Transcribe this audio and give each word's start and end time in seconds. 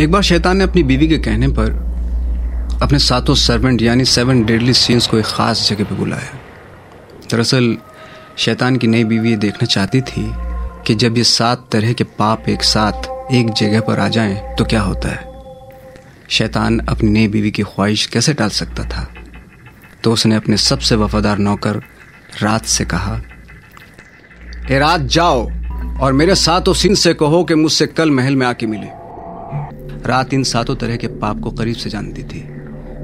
एक 0.00 0.10
बार 0.10 0.22
शैतान 0.22 0.56
ने 0.56 0.64
अपनी 0.64 0.82
बीवी 0.82 1.08
के 1.08 1.18
कहने 1.18 1.48
पर 1.48 1.70
अपने 2.82 2.98
सातों 2.98 3.34
सर्वेंट 3.34 3.82
यानी 3.82 4.04
सेवन 4.04 4.44
डेडली 4.44 4.72
सीन्स 4.72 5.06
को 5.06 5.18
एक 5.18 5.24
खास 5.24 5.68
जगह 5.70 5.84
पर 5.84 5.94
बुलाया। 5.94 6.38
दरअसल, 7.30 7.76
शैतान 8.38 8.76
की 8.76 8.86
नई 8.86 9.04
बीवी 9.04 9.30
ये 9.30 9.36
देखना 9.36 9.66
चाहती 9.66 10.00
थी 10.00 10.32
कि 10.86 10.94
जब 10.94 11.18
ये 11.18 11.24
सात 11.24 11.68
तरह 11.72 11.92
के 11.92 12.04
पाप 12.04 12.48
एक 12.48 12.62
साथ 12.62 12.92
एक 13.32 13.50
जगह 13.50 13.80
पर 13.80 14.00
आ 14.00 14.08
जाएँ 14.08 14.54
तो 14.54 14.64
क्या 14.64 14.80
होता 14.80 15.08
है? 15.08 15.24
शैतान 16.28 16.78
अपनी 16.78 17.10
नई 17.10 17.28
बीवी 17.28 17.50
की 17.50 17.62
ख्वाहिश 17.62 18.06
कैसे 18.06 18.34
टाल 18.34 18.48
सकता 18.48 18.84
था? 18.84 19.14
तो 20.04 20.12
उसने 20.12 20.34
अपने 20.34 20.56
सबसे 20.56 20.96
वफादार 20.96 21.38
नौकर 21.38 21.76
रात 22.42 22.64
से 22.64 22.84
कहा, 22.84 23.20
ए 24.70 24.78
रात 24.78 25.00
जाओ 25.00 25.50
और 26.00 26.12
मेरे 26.12 26.34
सातों 26.34 26.74
सिंह 26.74 26.96
से 26.96 27.14
कहो 27.14 27.44
कि 27.44 27.54
मुझसे 27.54 27.86
कल 27.86 28.10
महल 28.10 28.36
में 28.36 28.46
आके 28.46 28.66
मिले। 28.66 29.07
रात 30.06 30.34
इन 30.34 30.42
सातों 30.42 30.76
तरह 30.76 30.96
के 30.96 31.06
पाप 31.06 31.40
को 31.40 31.50
करीब 31.50 31.76
से 31.76 31.90
जानती 31.90 32.22
थी। 32.22 32.48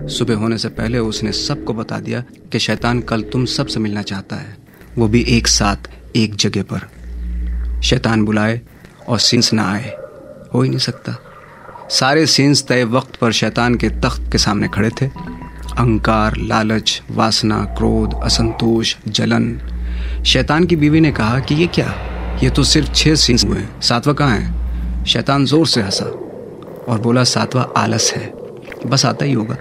सुबह 0.09 0.35
होने 0.35 0.59
से 0.59 0.69
पहले 0.69 0.99
उसने 0.99 1.33
सबको 1.33 1.75
बता 1.75 2.01
दिया 2.01 2.21
कि 2.53 2.59
शैतान 2.59 3.01
कल 3.01 3.23
तुम 3.23 3.45
सबसे 3.45 3.81
मिलना 3.81 4.03
चाहता 4.03 4.37
है। 4.37 4.57
वो 4.99 5.09
भी 5.09 5.23
एक 5.29 5.47
साथ, 5.47 5.77
एक 6.17 6.35
जगह 6.35 6.63
पर। 6.63 6.91
शैतान 7.83 8.25
बुलाए 8.25 8.61
और 9.09 9.19
सिंस 9.19 9.53
ना 9.53 9.73
आए। 9.73 9.97
हो 10.55 10.63
ही 10.63 10.69
नहीं 10.69 10.79
सकता। 10.79 11.17
सारे 11.91 12.27
सीन्स 12.27 12.63
तय 12.63 12.85
वक्त 12.85 13.17
पर 13.17 13.33
शैतान 13.33 13.75
के 13.75 13.89
तख्त 13.89 14.33
के 14.33 14.39
सामने 14.39 14.69
खड़े 14.69 14.91
थे। 14.91 15.07
अहंकार, 15.07 16.37
लालच, 16.37 17.03
वासना, 17.11 17.65
क्रोध, 17.65 18.23
असंतोष, 18.23 18.97
जलन। 19.09 19.61
शैतान 20.27 20.65
की 20.65 20.77
बीवी 20.77 21.01
ने 21.01 21.13
कहा 21.13 21.41
कि 21.41 21.55
ये 21.55 21.67
क्या? 21.67 21.95
ये 22.43 22.51
तो 22.51 22.63
सिर्फ़ 22.65 22.93
छह 22.93 23.15
सीन्स 23.15 23.45
हुए 23.45 23.65
सातवा 23.83 24.13
कहाँ 24.13 24.39
है? 24.39 24.65
शैतान 25.05 25.47
ज़ोर 25.47 25.67
से 25.67 25.83
हंसा। 25.83 26.21
और 26.89 27.01
बोला, 27.01 27.25
सातवा 27.25 27.63
आलस 27.63 28.13
है। 28.17 28.33
बस 28.87 29.07
आता 29.07 29.25
ही 29.25 29.33
होगा। 29.33 29.57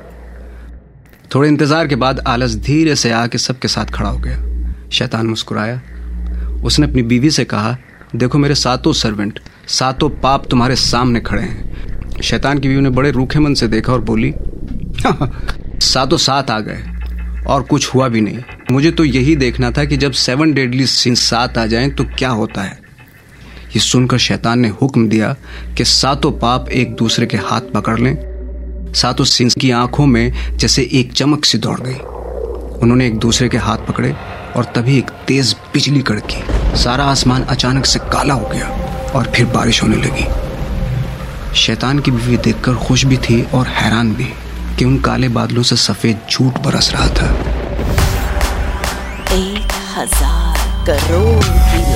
थोड़े 1.36 1.50
इंतज़ार 1.50 1.88
के 1.88 1.96
बाद 1.96 2.20
आलस 2.20 2.56
धीरे 2.56 2.96
से 2.96 3.12
आके 3.12 3.38
सबके 3.38 3.68
साथ 3.68 3.86
खड़ा 3.86 4.10
हो 4.10 4.18
गया। 4.18 4.64
शैतान 4.90 5.28
मुस्कुराया। 5.28 5.82
उसने 6.64 6.88
अपनी 6.88 7.04
बीवी 7.04 7.30
से 7.30 7.46
कहा, 7.46 7.78
देखो 8.16 8.38
मेरे 8.38 8.56
सातों 8.56 8.94
सर्वेंट 8.94 9.40
सातों 9.68 10.10
पाप 10.10 10.46
तुम्हारे 10.46 10.76
सामने 10.76 11.20
खड़े 11.20 11.42
हैं। 11.42 12.22
शैतान 12.22 12.60
की 12.60 12.68
बीवी 12.68 12.82
ने 12.82 12.90
बड़े 12.90 13.12
रूखे 13.12 13.40
मन 13.40 13.54
से 13.54 13.68
देखा 13.68 13.94
और 13.94 14.02
बोली, 14.02 14.34
सातों 15.82 16.18
सात 16.18 16.52
आ 16.52 16.60
गए 16.60 16.84
और 17.48 17.64
कुछ 17.64 17.96
हुआ 17.96 18.08
भी 18.08 18.22
नहीं। 18.22 18.40
मुझे 18.72 18.92
तो 18.92 19.06
यही 19.06 19.36
देखना 19.36 19.72
था 19.72 19.86
कि 19.86 19.98
जब 19.98 20.12
सेवन 20.12 20.54
डेडली 20.54 20.86
सीन 20.86 21.16
सात 21.16 21.58
आ 21.58 21.66
जाएँ 21.66 21.90
तो 21.90 22.04
क्या 22.04 22.30
होता 22.30 22.62
है? 22.62 22.83
ये 23.76 23.80
सुनकर 23.80 24.18
शैतान 24.18 24.60
ने 24.60 24.68
हुक्म 24.82 25.08
दिया 25.10 25.36
कि 25.78 25.86
सातों 25.86 26.32
पाप 26.32 26.70
एक 26.72 26.94
दूसरे 26.96 27.26
के 27.26 27.38
हाथ 27.40 27.72
पकड़ 27.74 28.00
लें। 28.00 28.16
सातों 28.94 29.26
सिंस 29.26 29.56
की 29.62 29.72
आँखों 29.72 30.06
में 30.06 30.58
जैसे 30.58 30.90
एक 30.94 31.14
चमक 31.14 31.46
सी 31.46 31.58
दौड़ 31.58 31.80
गई। 31.80 31.96
उन्होंने 32.80 33.08
एक 33.08 33.18
दूसरे 33.20 33.48
के 33.50 33.58
हाथ 33.58 33.86
पकड़े 33.88 34.14
और 34.56 34.66
तभी 34.76 34.98
एक 34.98 35.10
तेज 35.28 35.56
बिजली 35.74 36.02
कड़की। 36.02 36.44
सारा 36.78 37.06
आसमान 37.06 37.44
अचानक 37.46 37.86
से 37.86 38.00
काला 38.14 38.34
हो 38.34 38.50
गया 38.50 38.68
और 39.16 39.32
फिर 39.36 39.46
बारिश 39.46 39.82
होने 39.84 39.96
लगी। 39.96 40.28
शैतान 41.56 42.00
की 42.00 42.12
बीवी 42.12 42.38
देखकर 42.38 42.76
खुश 42.78 43.06
भी 43.06 43.18
थी 43.20 43.42
और 43.54 43.68
हैरान 43.70 44.14
भी 44.14 44.30
कि 44.80 44.86
उन 44.86 45.00
काले 45.00 45.30
बादलों 45.32 45.64
से 45.64 45.76
सफ़ेद 45.76 46.22
झूठ 46.32 46.64
बरस 46.66 46.92
रहा 46.94 47.08
था। 47.10 47.32
एक 49.34 49.74
हज़ार 49.98 50.58
करोड़ 50.88 51.44
की 51.44 51.93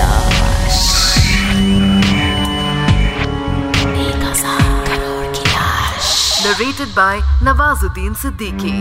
narrated 6.57 6.91
by 6.95 7.15
Nawazuddin 7.45 8.13
Siddiqui. 8.19 8.75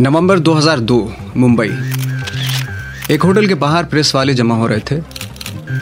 नवंबर 0.00 0.38
2002 0.38 0.96
मुंबई। 1.36 1.68
एक 3.14 3.22
होटल 3.22 3.46
के 3.48 3.54
बाहर 3.64 3.84
प्रेस 3.84 4.14
वाले 4.14 4.34
जमा 4.34 4.54
हो 4.54 4.66
रहे 4.66 4.80
थे। 4.90 5.00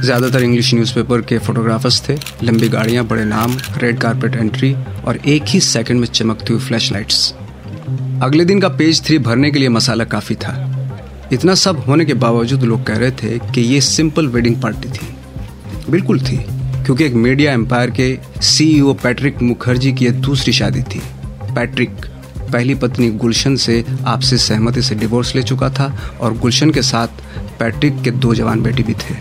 ज़्यादातर 0.03 0.43
इंग्लिश 0.43 0.73
न्यूज़पेपर 0.75 1.23
के 1.23 1.39
फोटोग्राफर्स 1.39 2.01
थे। 2.09 2.19
लंबी 2.43 2.69
गाड़ियाँ, 2.69 3.05
बड़े 3.07 3.25
नाम 3.25 3.57
रेड 3.77 4.01
कारपेट 4.01 4.37
एंट्री 4.37 4.75
और 5.07 5.17
एक 5.17 5.45
ही 5.49 5.61
सेकंड 5.61 6.01
में 6.01 6.09
चमकती 6.09 6.53
हुई 6.53 6.63
फ्लैश 6.63 6.91
लाइट्स 6.93 7.33
अगले 8.23 8.45
दिन 8.45 8.61
का 8.61 8.69
पेज 8.83 9.05
थ्री 9.07 9.19
भरने 9.31 9.51
के 9.51 9.59
लिए 9.59 9.69
मसाला 9.69 10.05
काफ़ी 10.17 10.35
था। 10.47 10.57
इतना 11.33 11.55
सब 11.67 11.85
होने 11.89 12.05
के 12.05 12.15
बावजूद 12.27 12.63
लोग 12.65 12.87
कह 12.87 12.99
रहे 12.99 13.11
थे 13.23 13.39
कि 13.55 13.61
ये 13.75 13.81
सिंपल 13.93 14.29
वेडिंग 14.29 14.61
पार्टी 14.63 14.89
थी। 14.89 15.15
बिल्कुल 15.91 16.21
थी। 16.21 16.45
क्योंकि 16.87 17.05
एक 17.05 17.15
मीडिया 17.15 17.53
एम्पायर 17.53 17.91
के 17.91 18.19
सीईओ 18.43 18.93
पैट्रिक 18.95 19.41
मुखर्जी 19.43 19.93
की 19.93 20.05
यह 20.05 20.11
दूसरी 20.11 20.53
शादी 20.53 20.83
थी। 20.83 21.01
पैट्रिक, 21.55 21.91
पहली 22.53 22.75
पत्नी 22.75 23.11
गुलशन 23.11 23.57
से 23.57 23.85
आपसी 24.07 24.37
सहमति 24.39 24.83
से 24.83 24.95
डिवोर्स 24.95 25.35
ले 25.35 25.43
चुका 25.43 25.71
था 25.71 25.87
और 26.21 26.37
गुलशन 26.39 26.71
के 26.71 26.83
साथ 26.83 27.09
पैट्रिक 27.59 28.01
के 28.03 28.11
दो 28.11 28.35
जवान 28.35 28.63
बेटे 28.63 28.83
भी 28.83 28.95
थे। 28.95 29.15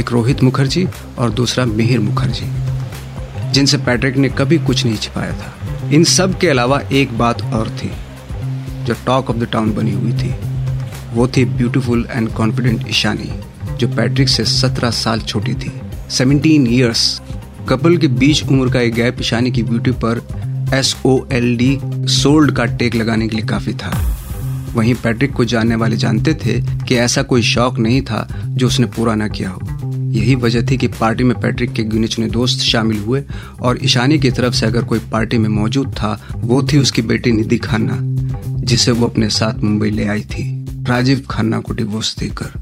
एक 0.00 0.12
रोहित 0.12 0.42
मुखर्जी 0.42 0.86
और 1.18 1.30
दूसरा 1.30 1.64
मिहिर 1.64 2.00
मुखर्जी, 2.00 2.46
जिनसे 3.52 3.78
पैट्रिक 3.78 4.16
ने 4.16 4.28
कभी 4.28 4.58
कुछ 4.58 4.84
नहीं 4.84 4.96
छिपाया 4.96 5.32
था। 5.32 5.90
इन 5.92 6.04
सब 6.04 6.38
के 6.38 6.48
अलावा 6.48 6.80
एक 6.92 7.18
बात 7.18 7.42
और 7.42 7.68
थी, 7.68 7.90
जो 8.84 8.94
टॉक 9.06 9.30
ऑफ़ 9.30 9.36
द 9.36 9.48
टाउन 9.52 9.74
बनी 9.74 9.92
हुई 9.92 10.12
थी। 10.12 10.34
वो 11.12 11.28
थी 11.28 11.44
ब्यूटीफुल 11.44 12.08
एंड 12.10 12.32
कॉन्फिडेंट 12.32 12.88
ईशानी, 12.88 13.30
जो 13.76 13.88
पैट्रिक 13.88 14.28
से 14.28 14.44
सत्रह 14.44 14.90
साल 14.90 15.20
छोटी 15.20 15.54
थी। 15.54 15.72
सेवनटीन 16.10 16.66
ईयर्स 16.66 17.20
कपल 17.68 17.96
के 17.96 18.08
बीच 18.08 18.42
उम्र 18.42 18.72
का 18.72 18.80
एक 18.80 18.94
गैप 18.94 19.20
ईशानी 19.20 19.50
की 19.50 19.62
ब्यूटी 19.62 19.90
पर 20.04 20.22
S 20.74 20.96
O 21.06 21.18
L 21.32 21.56
D 21.56 21.78
sold 22.12 22.52
का 22.52 22.64
टेक 22.64 22.94
लगाने 22.94 23.28
के 23.28 23.36
लिए 23.36 23.46
काफ़ी 23.46 23.72
था। 23.72 23.90
वहीं 24.74 24.94
पैट्रिक 24.94 25.32
को 25.32 25.44
जानने 25.44 25.74
वाले 25.74 25.96
जानते 25.96 26.34
थे 26.34 26.60
कि 26.86 26.94
ऐसा 26.94 27.22
कोई 27.22 27.42
शौक 27.42 27.78
नहीं 27.78 28.02
था 28.02 28.26
जो 28.46 28.66
उसने 28.66 28.86
पूरा 28.86 29.14
ना 29.14 29.28
किया 29.28 29.50
हो। 29.50 29.92
यही 30.10 30.34
वजह 30.34 30.66
थी 30.70 30.76
कि 30.76 30.88
पार्टी 30.88 31.24
में 31.24 31.40
पैट्रिक 31.40 31.72
के 31.72 31.82
गिने 31.84 32.06
चुने 32.06 32.28
दोस्त 32.28 32.60
शामिल 32.60 32.98
हुए 32.98 33.22
और 33.60 33.78
ईशानी 33.84 34.18
की 34.18 34.30
तरफ़ 34.30 34.54
से 34.54 34.66
अगर 34.66 34.84
कोई 34.84 34.98
पार्टी 35.12 35.38
में 35.38 35.48
मौजूद 35.48 35.92
था, 35.92 36.20
वो 36.36 36.62
थी 36.62 36.78
उसकी 36.78 37.02
बेटी 37.02 37.32
निधि 37.32 37.58
खन्ना, 37.58 37.98
जिसे 38.64 38.92
वो 38.92 39.06
अपने 39.06 39.28
साथ 39.28 39.62
मुंबई 39.62 39.90
ले 39.90 40.06
आई 40.06 40.20
थी। 40.20 40.66
राजीव 40.88 41.22
खन्ना 41.30 41.60
को 41.60 41.72
डिवोर्स 41.72 42.16
देकर। 42.18 42.52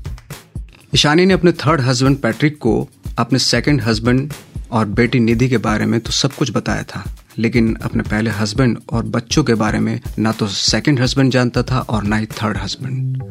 ईशानी 0.94 1.26
ने 1.26 1.34
अपने 1.34 1.52
थर्ड 1.52 1.80
हस्बैंड 1.80 2.16
पैट्रिक 2.16 2.58
को 2.58 2.88
अपने 3.18 3.38
सेकंड 3.38 3.82
हस्बैंड 3.82 4.32
और 4.70 4.86
बेटी 4.86 5.20
निधि 5.20 5.48
के 5.48 5.58
बारे 5.58 5.86
में 5.86 6.00
तो 6.00 6.12
सब 6.12 6.32
कुछ 6.32 6.52
बताया 6.52 6.82
था, 6.82 7.04
लेकिन 7.38 7.76
अपने 7.82 8.02
पहले 8.02 8.30
हस्बैंड 8.30 8.78
और 8.92 9.06
बच्चों 9.06 9.44
के 9.44 9.54
बारे 9.54 9.80
में 9.80 10.00
ना 10.18 10.32
तो 10.32 10.48
सेकंड 10.48 11.00
हस्बैंड 11.00 11.32
जानता 11.32 11.62
था 11.62 11.80
और 11.80 12.04
ना 12.04 12.16
ही 12.16 12.26
थर्ड 12.32 12.56
हस्बैंड 12.56 13.22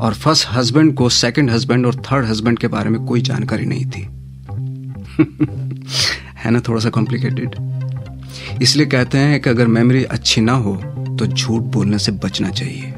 और 0.00 0.14
फ़र्स्ट 0.14 0.48
हस्बैंड 0.52 0.94
को 0.94 1.08
सेकंड 1.08 1.50
हस्बैंड 1.50 1.86
और 1.86 2.02
थर्ड 2.02 2.26
हस्बैंड 2.26 2.58
के 2.58 2.68
बारे 2.68 2.90
में 2.90 3.06
कोई 3.06 3.20
जानकारी 3.20 3.66
नहीं 3.66 3.86
थी। 3.86 4.02
है 6.36 6.50
ना 6.50 6.60
थोड़ा 6.60 6.80
सा 6.80 6.90
कॉम्प्लिकेटेड 6.90 7.54
इसलिए 8.62 8.86
कहते 8.86 9.18
हैं 9.18 9.40
कि 9.40 9.50
अगर 9.50 9.66
मेमोरी 9.66 10.04
अच्छी 10.04 10.40
ना 10.40 10.52
हो 10.52 10.74
तो 11.18 11.26
झूठ 11.26 11.62
बोलने 11.72 11.98
से 11.98 12.12
बचना 12.24 12.50
चाहिए। 12.50 12.94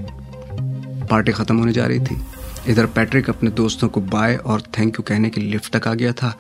पार्टी 1.11 1.33
खत्म 1.33 1.59
होने 1.59 1.73
जा 1.73 1.87
रही 1.87 2.01
थी। 2.01 2.17
इधर 2.69 2.87
पैट्रिक 2.87 3.29
अपने 3.31 3.51
दोस्तों 3.51 3.89
को 3.89 4.01
बाय 4.01 4.37
और 4.37 4.63
थैंक 4.79 4.95
यू 4.95 5.03
कहने 5.03 5.31
के 5.31 5.41
लिए 5.41 5.51
लिफ्ट 5.51 5.77
तक 5.77 5.89
आ 5.89 5.95
गया 5.95 6.13
था। 6.13 6.39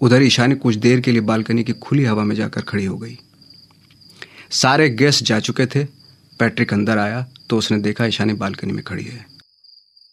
उधर 0.00 0.22
ईशानी 0.22 0.54
कुछ 0.54 0.74
देर 0.74 1.00
के 1.00 1.12
लिए 1.12 1.20
बालकनी 1.20 1.64
की 1.64 1.72
खुली 1.72 2.04
हवा 2.04 2.24
में 2.24 2.36
जाकर 2.36 2.60
खड़ी 2.60 2.84
हो 2.84 2.96
गई। 2.98 3.18
सारे 4.50 4.88
गेस्ट 4.90 5.24
जा 5.24 5.38
चुके 5.40 5.66
थे। 5.66 5.84
पैट्रिक 6.40 6.72
अंदर 6.72 6.98
आया 6.98 7.26
तो 7.50 7.58
उसने 7.58 7.78
देखा 7.78 8.04
ईशानी 8.04 8.32
बालकनी 8.32 8.72
में 8.72 8.82
खड़ी 8.84 9.04
है। 9.04 9.26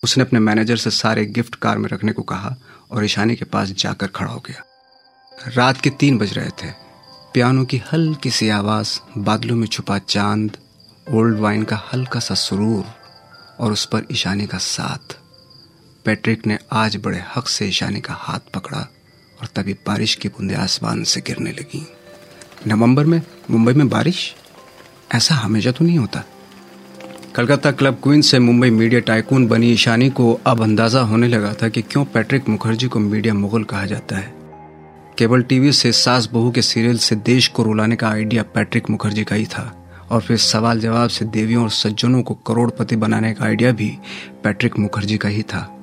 उसने 0.04 0.24
अपने 0.24 0.40
मैनेजर 0.40 0.78
से 0.78 0.90
सारे 0.90 1.26
गिफ्ट 1.26 1.56
कार 1.56 1.78
में 1.78 1.90
रखने 1.90 2.12
को 2.12 2.22
कहा 2.22 2.56
और 2.92 3.06
ईशानी 3.06 3.36
के 3.36 3.46
पास 3.46 3.70
जाकर 3.70 4.08
खड़ा 4.08 4.32
हो 4.32 4.40
गया। 4.40 4.64
रात 5.48 5.82
के 5.82 5.90
तीन 5.90 6.18
बज 6.18 6.34
रहे 6.34 6.50
थे। 6.50 6.72
पियानो 7.34 7.66
की 7.66 7.82
हल्की 7.92 8.30
सी 8.30 8.50
आवाज़, 8.50 9.00
बादलों 9.18 9.56
में 9.56 9.68
छुपा 9.68 9.98
चाँद 9.98 10.58
ओल्ड 11.12 11.40
वाइन 11.40 11.64
का 11.64 11.82
हल्का 11.94 12.20
सा 12.20 12.36
सुरूर 12.36 12.86
और 13.60 13.72
उस 13.72 13.86
पर 13.86 14.06
ईशानी 14.12 14.48
का 14.48 14.58
साथ। 14.58 15.18
पैट्रिक 16.10 16.48
ने 16.48 16.58
आज 16.72 16.98
बड़े 16.98 17.24
हक 17.36 17.48
से 17.48 17.68
ईशानी 17.68 18.00
का 18.00 18.14
हाथ 18.14 18.40
पकड़ा 18.54 18.78
और 19.42 19.48
तभी 19.56 19.74
बारिश 19.74 20.16
की 20.16 20.30
बूंदें 20.30 20.56
आसमान 20.56 21.04
से 21.04 21.22
गिरने 21.22 21.52
लगी। 21.52 21.88
नवंबर 22.68 23.06
में, 23.06 23.22
मुंबई 23.52 23.74
में 23.74 23.90
बारिश? 23.90 24.36
ऐसा 25.16 25.36
हमेशा 25.36 25.72
तो 25.72 25.86
नहीं 25.86 25.98
होता। 25.98 26.24
कलकत्ता 27.36 27.72
क्लब 27.72 27.94
क्वीन 27.94 28.22
से 28.22 28.40
मुंबई 28.40 28.70
मीडिया 28.70 29.02
टाइकून 29.02 29.48
बनी 29.48 29.72
ईशानी 29.72 30.10
को 30.10 30.42
अब 30.46 30.64
अंदाज़ा 30.64 31.02
होने 31.02 31.28
लगा 31.28 31.54
था 31.54 31.70
कि 31.70 31.82
क्यों 31.82 32.06
पैट्रिक 32.06 32.50
मुखर्जी 32.50 32.88
को 32.88 33.00
मीडिया 33.00 33.34
मुगल 33.34 33.64
कहा 33.64 33.86
जाता 33.86 34.18
है। 34.18 34.34
केबल 35.18 35.42
टीवी 35.42 35.72
से 35.72 35.92
सास 35.92 36.30
बहू 36.34 36.52
के 36.52 36.62
सीरियल 36.62 36.98
से 36.98 37.16
देश 37.16 37.48
को 37.48 37.64
रुलाने 37.64 37.96
का 37.96 38.10
आइडिया 38.10 38.44
पैट्रिक 38.44 38.90
मुखर्जी 38.90 39.24
का 39.24 39.36
ही 39.36 39.46
था 39.46 39.74
और 40.12 40.22
फिर 40.22 40.38
सवाल 40.38 40.80
जवाब 40.80 41.10
से 41.10 41.26
देवियों 41.26 41.64
और 41.64 41.70
सज्जनों 41.70 42.24
को 42.24 42.34
करोड़पति 42.34 42.96
बनाने 42.96 43.34
का 43.34 43.46
आइडिया 43.46 43.72
भी 43.72 43.98
पैट्रिक 44.44 44.80
मुखर्जी 44.80 45.18
का 45.18 45.30
ही 45.30 45.44
था। 45.44 45.76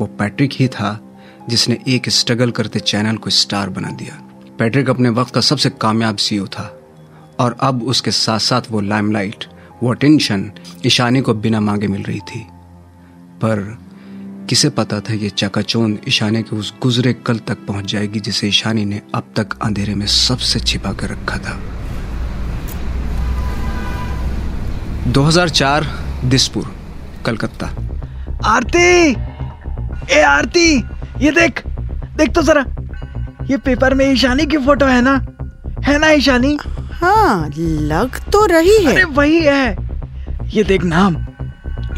वो 0.00 0.06
पैट्रिक 0.06 0.50
ही 0.52 0.68
था 0.68 1.18
जिसने 1.48 1.78
एक 1.88 2.08
स्ट्रगल 2.08 2.50
करते 2.50 2.80
चैनल 2.80 3.16
को 3.16 3.30
स्टार 3.30 3.70
बना 3.70 3.90
दिया। 3.90 4.14
पैट्रिक 4.58 4.90
अपने 4.90 5.08
वक्त 5.08 5.34
का 5.34 5.40
सबसे 5.40 5.70
कामयाब 5.70 6.16
सीईओ 6.16 6.46
था 6.46 6.80
और 7.38 7.56
अब 7.60 7.82
उसके 7.82 8.10
साथ 8.10 8.38
साथ 8.38 8.62
वो 8.70 8.80
लाइमलाइट, 8.80 9.44
वो 9.82 9.90
अटेंशन, 9.90 10.52
ईशानी 10.86 11.20
को 11.20 11.34
बिना 11.34 11.60
मांगे 11.60 11.86
मिल 11.86 12.02
रही 12.02 12.20
थी। 12.20 12.46
पर 13.42 13.78
किसे 14.50 14.70
पता 14.70 15.00
था 15.00 15.14
ये 15.14 15.30
चकाचौंध 15.30 15.98
ईशानी 16.08 16.42
के 16.42 16.56
उस 16.56 16.74
गुजरे 16.82 17.12
कल 17.12 17.38
तक 17.38 17.66
पहुँच 17.66 17.84
जाएगी 17.84 18.20
जिसे 18.20 18.48
ईशानी 18.48 18.84
ने 18.84 19.02
अब 19.14 19.32
तक 19.36 19.58
अंधेरे 19.62 19.94
में 19.94 20.06
सबसे 20.06 20.60
छिपा 20.60 20.92
कर 20.92 21.10
रखा 21.10 21.38
था। 21.38 21.60
2004 25.06 25.86
दिसपुर, 26.24 26.74
कलकत्ता। 27.26 27.70
आरती! 28.44 29.29
ए 30.12 30.20
आरती 30.20 30.76
ये 31.20 31.30
देख 31.30 31.62
देख 32.16 32.32
तो 32.34 32.42
जरा। 32.42 32.64
ये 33.50 33.56
पेपर 33.56 33.94
में 33.94 34.04
ईशानी 34.12 34.46
की 34.46 34.58
फ़ोटो 34.58 34.86
है 34.86 35.00
ना? 35.02 35.14
है 35.84 35.98
ना 35.98 36.10
ईशानी? 36.10 36.56
हाँ 36.92 37.50
लग 37.56 38.18
तो 38.32 38.44
रही 38.46 38.76
है। 38.84 38.92
अरे 38.92 39.04
वही 39.04 39.40
है। 39.42 39.76
ये 40.54 40.64
देख 40.64 40.84
नाम 40.84 41.16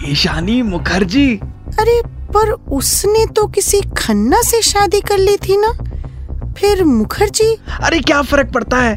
ईशानी 0.08 0.60
मुखर्जी। 0.62 1.28
अरे 1.80 2.00
पर 2.34 2.50
उसने 2.50 3.24
तो 3.26 3.46
किसी 3.46 3.80
खन्ना 3.98 4.40
से 4.42 4.62
शादी 4.62 5.00
कर 5.00 5.18
ली 5.18 5.36
थी 5.36 5.56
ना? 5.56 5.72
फिर 6.58 6.84
मुखर्जी? 6.84 7.54
अरे 7.82 8.00
क्या 8.00 8.22
फ़र्क 8.22 8.52
पड़ता 8.52 8.76
है? 8.76 8.96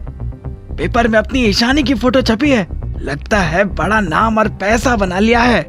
पेपर 0.77 1.07
में 1.07 1.17
अपनी 1.19 1.43
ईशानी 1.45 1.83
की 1.83 1.93
फ़ोटो 1.93 2.21
छपी 2.21 2.51
है। 2.51 2.67
लगता 3.01 3.39
है 3.39 3.63
बड़ा 3.75 3.99
नाम 4.01 4.37
और 4.37 4.47
पैसा 4.61 4.95
बना 4.95 5.19
लिया 5.19 5.39
है। 5.39 5.61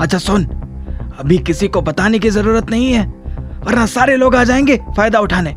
अच्छा 0.00 0.18
सुन 0.18 0.44
अभी 1.20 1.38
किसी 1.38 1.68
को 1.68 1.80
बताने 1.82 2.18
की 2.18 2.30
ज़रूरत 2.30 2.70
नहीं 2.70 2.92
है, 2.92 3.06
वरना 3.66 3.86
सारे 3.86 4.16
लोग 4.16 4.34
आ 4.36 4.44
जाएँगे 4.44 4.76
फ़ायदा 4.96 5.20
उठाने। 5.20 5.54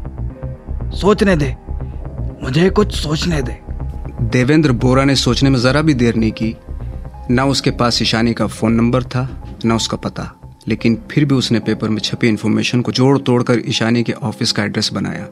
सोचने 0.98 1.36
दे, 1.36 1.56
मुझे 2.44 2.69
कुछ 2.69 2.95
सोचने 2.95 3.42
दे। 3.42 3.57
देवेंद्र 4.21 4.71
बोरा 4.71 5.04
ने 5.04 5.15
सोचने 5.15 5.50
में 5.50 5.60
जरा 5.60 5.81
भी 5.81 5.94
देर 5.94 6.15
नहीं 6.15 6.31
की। 6.31 6.56
ना 7.31 7.45
उसके 7.45 7.71
पास 7.71 8.01
ईशानी 8.01 8.33
का 8.33 8.48
फ़ोन 8.48 8.74
नंबर 8.74 9.04
था, 9.04 9.27
ना 9.65 9.75
उसका 9.75 9.98
पता, 9.98 10.31
लेकिन 10.68 10.98
फिर 11.12 11.25
भी 11.25 11.36
उसने 11.36 11.60
पेपर 11.60 11.89
में 11.89 12.00
छपी 12.00 12.27
इन्फॉर्मेशन 12.27 12.81
को 12.81 12.92
जोड़ 12.92 13.18
तोड़कर 13.18 13.62
ईशानी 13.68 14.04
के 14.04 14.13
ऑफ़िस 14.13 14.51
का 14.51 14.63
एड्रेस 14.63 14.94
बनाया 14.94 15.27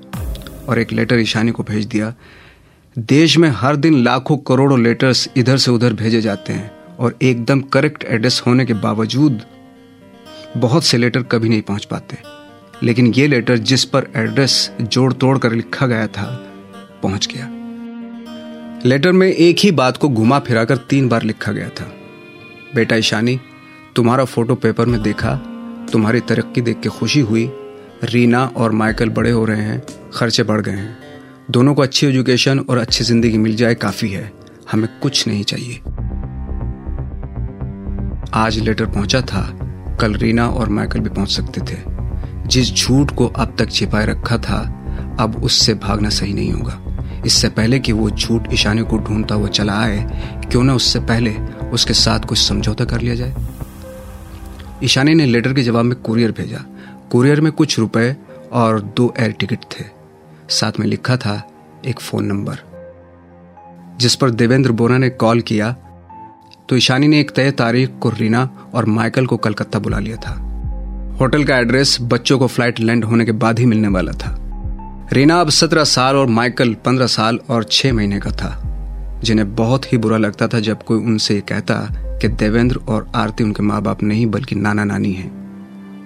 और 0.70 0.80
एक 0.80 0.92
लेटर 0.92 1.20
ईशानी 1.20 1.52
को 1.52 1.64
भेज 1.64 1.86
दिया। 1.86 2.14
देश 2.98 3.38
में 3.38 3.50
हर 3.50 3.76
दिन 3.76 4.04
लाखों 4.04 4.38
करोड़ों 4.38 4.82
लेटर्स 4.82 5.30
इधर 5.38 5.58
से 5.58 5.72
उधर 5.72 5.94
भेजे 5.94 6.22
जाते 6.22 6.54
हैं 6.54 6.72
और 7.00 7.18
एकदम 7.22 7.62
करेक्ट 7.74 8.04
एड्रेस 8.04 8.42
होने 8.48 8.66
के 8.66 8.74
बावजूद 8.74 9.42
बहुत 10.58 10.84
से 10.84 10.98
लेटर 10.98 11.24
कभी 11.24 11.50
नहीं 11.50 11.62
पहुँच 11.62 11.86
पाते। 11.86 12.18
लेकिन 12.84 13.08
ये 13.08 13.28
लेटर 13.28 13.58
जिस 13.58 13.86
पर 13.86 14.08
एड्रेस 14.16 14.72
जोड़ 14.82 15.14
तोड़ 15.14 15.38
कर 15.38 15.52
लिखा 15.52 15.88
गया 15.88 16.08
था, 16.08 16.26
पहुँच 17.04 17.28
गया। 17.34 17.48
लेटर 18.86 19.12
में 19.12 19.28
एक 19.28 19.58
ही 19.60 19.72
बात 19.72 19.98
को 19.98 20.10
घुमा 20.10 20.40
फिराकर 20.40 20.78
तीन 20.78 21.10
बार 21.10 21.24
लिखा 21.24 21.52
गया 21.52 21.70
था। 21.70 21.92
बेटा 22.76 22.96
ईशानी, 22.96 23.40
तुम्हारा 23.96 24.26
फ़ोटो 24.26 24.56
पेपर 24.56 24.86
में 24.86 25.02
देखा, 25.02 25.36
तुम्हारी 25.92 26.20
तरक्की 26.20 26.62
देख 26.62 26.80
के 26.80 26.90
खुशी 26.90 27.20
हुई, 27.20 27.52
रीना 28.04 28.46
और 28.46 28.72
माइकल 28.72 29.10
बड़े 29.10 29.32
हो 29.32 29.46
रहे 29.46 29.62
हैं, 29.62 29.82
खर्चे 30.14 30.44
बढ़ 30.44 30.62
गए 30.62 30.72
हैं। 30.72 30.98
दोनों 31.52 31.76
को 31.76 31.82
अच्छी 31.82 32.08
एजुकेशन 32.08 32.60
और 32.60 32.78
अच्छी 32.78 33.04
ज़िंदगी 33.04 33.38
मिल 33.38 33.56
जाए 33.56 33.76
काफ़ी 33.76 34.10
है, 34.10 34.32
हमें 34.72 34.90
कुछ 35.02 35.28
नहीं 35.28 35.44
चाहिए। 35.44 35.82
आज 38.34 38.60
लेटर 38.60 38.86
पहुँचा 38.86 39.22
था 39.22 39.71
कल 40.02 40.14
रीना 40.14 40.48
और 40.50 40.70
माइकल 40.70 41.00
भी 41.00 41.10
पहुँच 41.10 41.30
सकते 41.30 41.62
थे। 41.62 41.78
जिस 42.48 42.74
झूठ 42.74 43.16
को 43.16 43.28
अब 43.28 43.56
तक 43.60 43.72
छिपाए 43.72 44.06
रखा 44.06 44.38
था, 44.38 44.78
अब 45.20 45.44
उससे 45.44 45.74
भागना 45.74 46.10
सही 46.10 46.34
नहीं 46.34 46.52
होगा। 46.52 46.82
इससे 47.26 47.50
पहले 47.50 47.80
कि 47.80 47.92
वो 47.92 48.10
झूठ 48.10 48.54
ईशानी 48.54 48.82
को 48.82 48.98
ढूंढता 48.98 49.36
हुआ 49.36 49.48
चला 49.48 49.74
आए, 49.74 50.00
क्यों 50.52 50.64
ना 50.64 50.74
उससे 50.74 51.00
पहले 51.00 51.36
उसके 51.74 51.94
साथ 51.94 52.20
कुछ 52.20 52.38
समझौता 52.38 52.86
कर 52.86 53.02
लिया 53.02 53.16
जाए? 53.16 53.36
ईशानी 54.84 55.14
ने 55.14 55.26
लेटर 55.26 55.54
के 55.54 55.64
जवाब 55.64 55.86
में 55.86 55.96
कुरियर 55.96 56.32
भेजा। 56.32 56.66
कुरियर 57.12 57.42
में 57.42 57.52
कुछ 57.52 57.80
रुपए 57.80 58.16
और 58.52 58.82
दो 58.82 59.14
एयर 59.20 59.32
टिकट 59.32 59.60
थे। 59.62 59.86
साथ 60.50 60.72
में 60.80 60.88
लिखा 60.88 61.18
था 61.18 61.48
एक 61.86 62.00
फ़ोन 62.00 62.26
नंबर। 62.26 62.58
जिस 64.00 64.16
पर 64.16 64.30
देवेंद्र 64.30 64.72
बोरा 64.72 64.98
ने 64.98 65.10
कॉल 65.10 65.42
किया 65.42 65.76
तो 66.72 66.76
ईशानी 66.78 67.08
ने 67.08 67.20
एक 67.20 67.32
तय 67.32 67.50
तारीख 67.52 67.90
को 68.02 68.10
रीना 68.10 68.44
और 68.74 68.86
माइकल 68.88 69.26
को 69.26 69.38
कलकत्ता 69.38 69.80
बुला 69.80 69.98
लिया 70.00 70.18
था। 70.18 70.32
होटल 71.20 71.44
का 71.44 71.58
एड्रेस 71.58 71.98
बच्चों 72.02 72.38
को 72.40 72.48
फ़्लाइट 72.48 72.80
लैंड 72.80 73.04
होने 73.06 73.26
के 73.26 73.32
बाद 73.32 73.60
ही 73.60 73.66
मिलने 73.66 73.88
वाला 73.88 74.12
था। 74.12 74.30
रीना 75.14 75.40
अब 75.42 75.50
सत्रह 75.50 75.84
साल 75.84 76.16
और 76.16 76.28
माइकल 76.30 76.74
पंद्रह 76.86 77.08
साल 77.08 77.40
और 77.50 77.64
छह 77.64 77.94
महीने 77.94 78.20
का 78.20 78.32
था, 78.32 79.20
जिन्हें 79.24 79.54
बहुत 79.56 79.92
ही 79.94 79.98
बुरा 79.98 80.18
लगता 80.18 80.48
था 80.48 80.60
जब 80.60 80.84
कोई 80.84 80.98
उनसे 81.00 81.40
कहता 81.42 81.76
कि 82.22 82.28
देवेंद्र 82.30 82.80
और 82.88 83.12
आरती 83.16 83.44
उनके 83.44 83.64
माँ 83.64 83.82
बाप 83.82 84.04
नहीं, 84.04 84.26
बल्कि 84.28 84.56
नाना 84.56 84.84
नानी 84.84 85.12
हैं। 85.14 85.30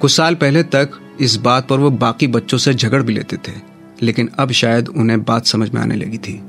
कुछ 0.01 0.11
साल 0.11 0.35
पहले 0.35 0.63
तक 0.65 0.99
इस 1.21 1.35
बात 1.35 1.67
पर 1.67 1.79
वो 1.79 1.91
बाकी 1.91 2.27
बच्चों 2.29 2.57
से 2.57 2.73
झगड़ 2.73 3.03
भी 3.03 3.13
लेते 3.13 3.37
थे, 3.37 3.53
लेकिन 4.01 4.29
अब 4.39 4.51
शायद 4.53 4.87
उन्हें 4.87 5.23
बात 5.23 5.45
समझ 5.45 5.69
में 5.69 5.81
आने 5.81 5.95
लगी 5.95 6.17
थी। 6.17 6.41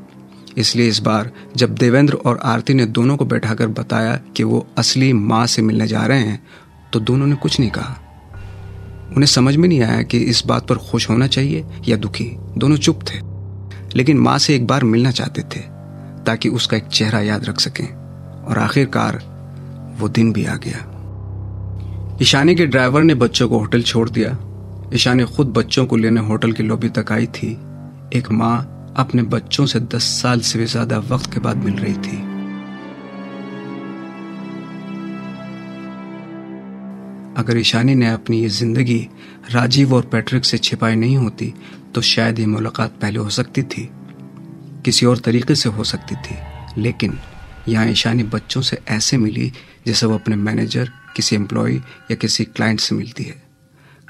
इसलिए 0.57 0.89
इस 0.89 0.99
बार 0.99 1.31
जब 1.57 1.75
देवेंद्र 1.75 2.15
और 2.17 2.39
आरती 2.45 2.75
ने 2.75 2.87
दोनों 2.87 3.17
को 3.17 3.25
बैठाकर 3.25 3.69
बताया 3.69 4.17
कि 4.37 4.43
वो 4.43 4.67
असली 4.79 5.13
माँ 5.13 5.47
से 5.47 5.63
मिलने 5.63 5.87
जा 5.87 6.05
रहे 6.07 6.21
हैं 6.21 6.43
तो 6.93 7.01
दोनों 7.01 7.27
ने 7.27 7.37
कुछ 7.37 7.59
नहीं 7.61 7.71
कहा। 7.71 7.97
उन्हें 9.07 9.27
समझ 9.27 9.55
में 9.57 9.69
नहीं 9.69 9.81
आया 9.83 10.03
कि 10.03 10.19
इस 10.19 10.43
बात 10.47 10.67
पर 10.69 10.77
खुश 10.81 11.09
होना 11.11 11.27
चाहिए 11.27 11.65
या 11.89 11.97
दुखी। 11.97 12.25
दोनों 12.59 12.77
चुप 12.77 13.01
थे, 13.03 13.19
लेकिन 13.97 14.19
माँ 14.19 14.39
से 14.39 14.55
एक 14.55 14.67
बार 14.67 14.85
मिलना 14.85 15.11
चाहते 15.11 15.43
थे, 15.43 15.61
ताकि 16.25 16.49
उसका 16.49 16.77
एक 16.77 16.87
चेहरा 16.87 17.21
याद 17.21 17.45
रख 17.45 17.61
सकें, 17.61 17.87
और 18.45 18.59
आखिरकार 18.59 19.23
वो 20.01 20.09
दिन 20.09 20.33
भी 20.33 20.45
आ 20.45 20.55
गया। 20.57 22.19
ईशानी 22.23 22.55
के 22.55 22.67
ड्राइवर 22.67 23.03
ने 23.03 23.15
बच्चों 23.15 23.49
को 23.49 23.59
होटल 23.59 23.83
छोड़ 23.83 24.09
दिया। 24.11 24.37
ईशानी 24.95 25.25
खुद 25.27 25.47
बच्चों 25.49 25.87
को 25.87 25.97
लेने 25.97 26.21
होटल 26.21 26.53
की 26.53 26.63
लॉबी 26.63 26.89
तक 26.89 27.13
आई 27.13 27.27
थी। 27.27 27.53
एक 28.15 28.31
माँ 28.33 28.76
अपने 28.97 29.23
बच्चों 29.25 29.67
से 29.67 29.81
दस 29.93 30.05
साल 30.23 30.41
से 30.41 30.59
भी 30.59 30.67
ज़्यादा 30.67 30.99
वक्त 31.09 31.33
के 31.33 31.41
बाद 31.41 31.57
मिल 31.65 31.75
रही 31.77 31.95
थी। 31.97 32.17
अगर 37.37 37.59
ईशानी 37.59 37.95
ने 37.95 38.11
अपनी 38.11 38.41
ये 38.41 38.49
ज़िंदगी 38.51 38.99
राजीव 39.51 39.95
और 39.95 40.07
पैट्रिक 40.13 40.45
से 40.45 40.59
छिपाई 40.59 40.95
नहीं 40.97 41.17
होती 41.17 41.53
तो 41.95 42.01
शायद 42.03 42.39
ये 42.39 42.47
मुलाकात 42.47 42.99
पहले 43.03 43.19
हो 43.19 43.31
सकती 43.31 43.63
थी। 43.65 43.89
किसी 44.85 45.07
और 45.07 45.19
तरीके 45.19 45.55
से 45.55 45.69
हो 45.69 45.85
सकती 45.85 46.15
थी, 46.17 46.37
लेकिन 46.79 47.19
यहाँ 47.69 47.87
ईशानी 47.89 48.23
बच्चों 48.25 48.63
से 48.63 48.79
ऐसे 48.89 49.17
मिली, 49.19 49.53
जैसे 49.87 50.07
वो 50.07 50.15
अपने 50.15 50.37
मैनेजर, 50.37 50.91
किसी 51.17 51.37
एम्प्लॉय 51.37 51.75
या 51.75 52.15
किसी 52.15 52.45
क्लाइंट 52.47 52.81
से 52.81 52.95
मिलती 52.95 53.25
है। 53.25 53.46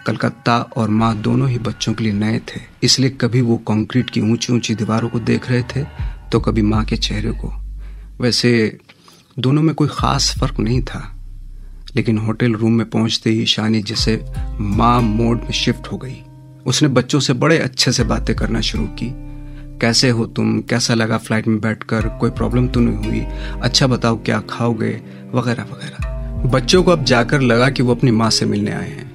कलकत्ता 0.07 0.59
और 0.77 0.89
माँ 0.89 1.15
दोनों 1.17 1.49
ही 1.49 1.59
बच्चों 1.59 1.95
के 1.95 2.05
लिए 2.05 2.13
नए 2.13 2.39
थे। 2.39 2.61
इसलिए 2.83 3.11
कभी 3.11 3.41
वो 3.41 3.57
कंक्रीट 3.57 4.11
की 4.11 4.21
ऊँची 4.21 4.53
ऊँची 4.53 4.75
दीवारों 4.75 5.09
को 5.09 5.21
देख 5.21 5.51
रहे 5.51 5.63
थे 5.63 5.85
तो 6.33 6.41
कभी 6.41 6.63
माँ 6.63 6.85
के 6.85 6.97
चेहरे 6.97 7.31
को। 7.31 7.53
वैसे 8.21 8.79
दोनों 9.39 9.63
में 9.63 9.75
कोई 9.75 9.89
खास 9.91 10.35
फ़र्क 10.39 10.61
नहीं 10.61 10.83
था। 10.83 11.13
लेकिन 11.97 12.19
होटल 12.19 12.53
रूम 12.53 12.73
में 12.73 12.91
पहुँचते 12.91 13.31
ही 13.31 13.47
शानी 13.47 13.83
जैसे 13.83 14.25
माँ 14.61 15.01
मोड 15.01 15.41
में 15.43 15.51
शिफ्ट 15.51 15.87
हो 15.87 15.97
गई। 15.97 16.23
उसने 16.67 16.89
बच्चों 16.89 17.21
से 17.21 17.33
बड़े 17.33 17.59
अच्छे 17.59 17.93
से 17.93 18.05
बातें 18.05 18.37
करना 18.37 18.61
शुरू 18.61 18.85
की। 18.85 19.13
कैसे 19.81 20.11
हो 20.11 20.27
तुम? 20.27 20.61
कैसा 20.61 20.95
लगा 20.95 21.19
फ़्लाइट 21.19 21.49
में 21.49 21.61
बैठकर? 21.61 22.09
कोई 22.09 22.31
प्रॉब्लम 22.31 22.69
तो 22.69 22.81
नहीं 22.81 22.97
हुई? 22.97 23.21
अच्छा 23.63 23.87
बताओ, 23.87 24.17
क्या 24.17 24.41
खाओगे? 24.51 25.01
वगैरह 25.35 25.63
वगैरह। 25.63 26.51
बच्चों 26.51 26.83
को 26.83 26.91
अब 26.91 27.05
जाकर 27.05 27.41
लगा 27.41 27.71
कि 27.71 27.83
वो 27.83 27.95
अपनी 27.95 28.11
माँ 28.11 28.31
से 28.31 28.47
मिलने 28.47 28.71
आए 28.71 28.91
हैं। 28.91 29.06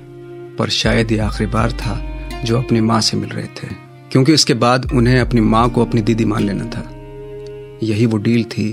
पर 0.62 0.70
शायद 0.72 1.12
ये 1.12 1.18
आखिरी 1.20 1.50
बार 1.52 1.72
था 1.74 2.00
जो 2.46 2.58
अपनी 2.58 2.82
माँ 2.84 3.02
से 3.02 3.18
मिल 3.18 3.30
रहे 3.30 3.48
थे 3.58 3.68
क्योंकि 4.12 4.34
इसके 4.34 4.54
बाद 4.56 4.92
उन्हें 4.94 5.20
अपनी 5.20 5.42
माँ 5.44 5.70
को 5.70 5.86
अपनी 5.86 6.02
दीदी 6.02 6.26
मान 6.26 6.44
लेना 6.44 6.66
था। 6.66 6.82
यही 7.84 8.06
वो 8.06 8.18
डील 8.20 8.44
थी 8.52 8.66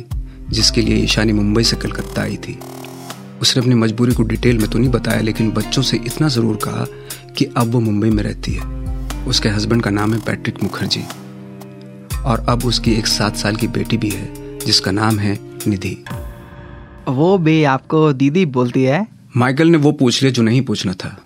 जिसके 0.50 0.80
लिए 0.80 0.97
ईशानी 0.97 1.33
मुंबई 1.33 1.62
से 1.64 1.76
कलकत्ता 1.76 2.23
आई 2.23 2.37
थी। 2.37 2.59
उसने 3.42 3.62
अपनी 3.62 3.75
मजबूरी 3.75 4.14
को 4.14 4.23
डिटेल 4.23 4.59
में 4.59 4.68
तो 4.71 4.78
नहीं 4.78 4.90
बताया 4.90 5.21
लेकिन 5.21 5.50
बच्चों 5.50 5.83
से 5.83 5.97
इतना 5.97 6.28
ज़रूर 6.28 6.57
कहा 6.64 6.85
कि 7.37 7.45
अब 7.57 7.71
वो 7.73 7.80
मुंबई 7.80 8.11
में 8.11 8.23
रहती 8.23 8.52
है। 8.52 9.25
उसके 9.26 9.49
हस्बैंड 9.49 9.83
का 9.83 9.90
नाम 9.90 10.12
है 10.14 10.21
पैट्रिक 10.26 10.62
मुखर्जी 10.62 11.04
और 12.25 12.45
अब 12.49 12.64
उसकी 12.64 12.95
एक 12.95 13.07
सात 13.07 13.37
साल 13.37 13.57
की 13.57 13.68
बेटी 13.68 13.97
भी 13.97 14.11
है 14.11 14.59
जिसका 14.59 14.90
नाम 14.90 15.18
है 15.18 15.38
निधि। 15.66 15.97
वो 17.09 17.37
भी 17.38 17.62
आपको 17.66 18.12
दीदी 18.14 18.45
बोलती 18.49 18.85
है? 18.85 19.07
माइकल 19.37 19.68
ने 19.68 19.78
वो 19.78 19.92
पूछ 19.95 20.23
लिया 20.23 20.33
जो 20.33 20.42
नहीं 20.42 20.62
पूछना 20.62 20.92
था। 20.95 21.16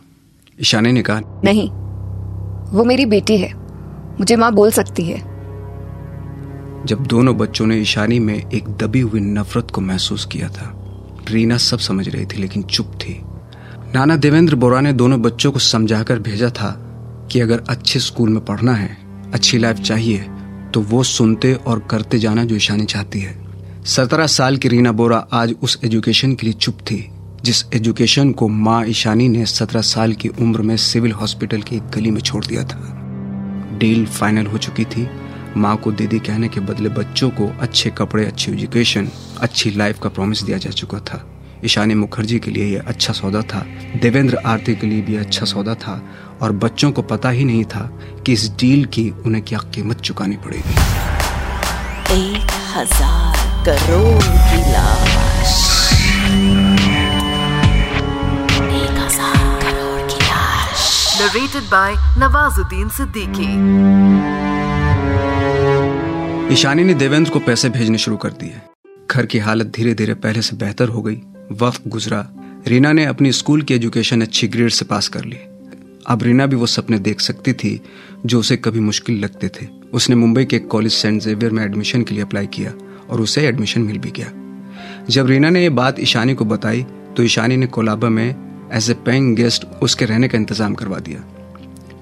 ईशानी 0.61 0.93
ने 0.93 1.03
कहा 1.03 1.21
नहीं 1.45 1.69
वो 2.73 2.85
मेरी 2.85 3.07
बेटी 3.07 3.37
है। 3.37 3.53
मुझे 4.19 4.37
माँ 4.37 4.53
बोल 4.53 4.71
सकती 4.71 5.05
है। 5.05 5.19
जब 6.87 7.07
दोनों 7.07 7.37
बच्चों 7.37 7.67
ने 7.67 7.77
ईशानी 7.77 8.19
में 8.19 8.35
एक 8.35 8.69
दबी 8.69 9.01
हुई 9.01 9.21
नफरत 9.21 9.71
को 9.71 9.81
महसूस 9.81 10.25
किया 10.25 10.49
था 10.49 10.73
रीना 11.31 11.57
सब 11.57 11.79
समझ 11.79 12.09
रही 12.09 12.27
थी 12.27 12.39
लेकिन 12.39 12.63
चुप 12.63 12.87
थी। 12.87 13.21
नाना 13.95 14.17
देवेंद्र 14.17 14.55
बोरा 14.55 14.81
ने 14.81 14.93
दोनों 14.93 15.21
बच्चों 15.23 15.53
को 15.53 15.59
समझाकर 15.59 16.19
भेजा 16.19 16.51
था 16.51 16.71
कि 17.33 17.41
अगर 17.41 17.63
अच्छे 17.69 18.01
स्कूल 18.01 18.29
में 18.29 18.45
पढ़ना 18.45 18.73
है 18.73 18.97
अच्छी 19.33 19.59
लाइफ 19.59 19.77
चाहिए 19.77 20.19
तो 20.75 20.81
वो 20.81 21.03
सुनते 21.03 21.55
और 21.55 21.79
करते 21.91 22.19
जाना 22.19 22.45
जो 22.45 22.57
ईशानी 22.57 22.85
चाहती 22.85 23.21
है। 23.21 23.37
सत्रह 23.87 24.27
साल 24.27 24.57
की 24.57 24.69
रीना 24.69 24.93
बोरा 24.93 25.17
आज 25.33 25.55
उस 25.63 25.79
एजुकेशन 25.85 26.35
के 26.35 26.47
लिए 26.47 26.55
चुप 26.55 26.79
थी। 26.81 27.12
जिस 27.45 27.65
एजुकेशन 27.75 28.31
को 28.33 28.47
माँ 28.49 28.85
ईशानी 28.87 29.29
ने 29.29 29.45
सत्रह 29.47 29.81
साल 29.81 30.13
की 30.13 30.29
उम्र 30.29 30.63
में 30.63 30.77
सिविल 30.77 31.13
हॉस्पिटल 31.13 31.63
की 31.63 31.77
एक 31.77 31.89
गली 31.89 32.11
में 32.11 32.21
छोड़ 32.21 32.45
दिया 32.47 32.65
था। 32.65 32.79
डील 33.79 34.07
फाइनल 34.07 34.47
हो 34.47 34.59
चुकी 34.59 34.85
थी। 34.85 35.09
माँ 35.57 35.77
को 35.77 35.93
दीदी 35.93 36.19
कहने 36.19 36.49
के 36.49 36.61
बदले 36.61 36.89
बच्चों 36.89 37.31
को 37.31 37.51
अच्छे 37.61 37.91
कपड़े, 37.91 38.25
अच्छी 38.27 38.53
एजुकेशन, 38.53 39.09
अच्छी 39.41 39.71
लाइफ 39.71 39.99
का 39.99 40.09
प्रॉमिस 40.09 40.43
दिया 40.43 40.59
जा 40.59 40.71
चुका 40.71 40.99
था। 40.99 41.25
ईशानी 41.65 41.95
मुखर्जी 41.95 42.39
के 42.39 42.51
लिए 42.51 42.67
यह 42.67 42.85
अच्छा 42.87 43.13
सौदा 43.13 43.43
था। 43.43 43.67
देवेंद्र 44.03 44.37
आरती 44.47 44.75
के 44.75 44.87
लिए 44.87 45.03
भी 45.03 45.17
अच्छा 45.17 45.47
सौदा 45.47 45.75
था। 45.75 46.01
और 46.43 46.53
बच्चों 46.53 46.93
को 46.93 47.03
पता 47.03 47.31
ही 47.31 47.45
नहीं 47.45 47.65
था 47.65 47.91
कि 48.27 48.33
इस 48.33 48.51
डील 48.51 48.85
की 48.85 49.09
उन्हें 49.27 49.45
क्या 49.45 49.59
कीमत 49.75 50.01
चुकानी 50.01 50.37
पड़ेगी। 50.37 50.75
एक 52.15 52.51
हज़ार 52.77 53.37
करोड़ 53.67 54.23
की 54.23 54.61
लाश 54.73 55.12
Narrated 61.23 61.67
by 61.71 61.91
Nawazuddin 62.21 62.88
Siddiqui. 62.91 63.49
Ishani 66.52 66.85
ने 66.85 66.95
देवेंद्र 66.95 67.31
को 67.31 67.38
पैसे 67.38 67.69
भेजने 67.69 67.99
शुरू 67.99 68.17
कर 68.17 68.31
दिए। 68.31 68.57
घर 69.11 69.26
की 69.26 69.38
हालत 69.38 69.67
धीरे 69.67 69.95
धीरे 69.95 70.14
पहले 70.14 70.43
से 70.43 70.57
बेहतर 70.57 70.88
हो 70.88 71.02
गई। 71.02 71.21
वक्त 71.52 71.83
गुजरा। 71.88 72.29
रीना 72.69 72.93
ने 72.93 73.05
अपनी 73.05 73.33
स्कूल 73.33 73.62
की 73.62 73.75
एजुकेशन 73.75 74.23
अच्छी 74.23 74.49
ग्रेड 74.49 74.71
से 74.71 74.85
पास 74.85 75.09
कर 75.09 75.25
ली। 75.25 75.38
अब 76.07 76.23
रीना 76.23 76.47
भी 76.47 76.57
वो 76.57 76.67
सपने 76.67 76.99
देख 76.99 77.21
सकती 77.21 77.52
थी, 77.52 77.83
जो 78.26 78.41
उसे 78.41 78.57
कभी 78.57 78.81
मुश्किल 78.81 79.19
लगते 79.19 79.49
थे। 79.49 79.67
उसने 79.93 80.17
मुंबई 80.17 80.45
के 80.45 80.59
कॉलेज 80.59 80.93
सेंट 80.93 81.23
जेवियर 81.23 81.52
में 81.52 81.64
एडमिशन 81.64 82.02
के 82.02 82.14
लिए 82.14 82.25
अप्लाई 82.25 82.47
किया 82.47 82.73
और 83.11 83.21
उसे 83.21 83.47
एडमिशन 83.49 83.81
मिल 83.81 83.99
भी 83.99 84.11
गया। 84.11 84.31
जब 85.11 85.26
रीना 85.26 85.50
ने 85.50 85.62
ये 85.62 85.69
बात 85.69 86.00
ईशानी 86.00 86.35
को 86.35 86.45
बताई 86.45 86.87
तो 87.17 87.23
ईशानी 87.23 87.57
ने 87.57 87.67
कोलाबा 87.67 88.09
में 88.09 88.52
एज 88.73 88.91
ए 88.91 88.95
पेइंग 88.95 89.35
गेस्ट 89.37 89.67
उसके 89.83 90.05
रहने 90.05 90.29
का 90.29 90.38
इंतज़ाम 90.38 90.75
करवा 90.75 90.99
दिया। 90.99 91.25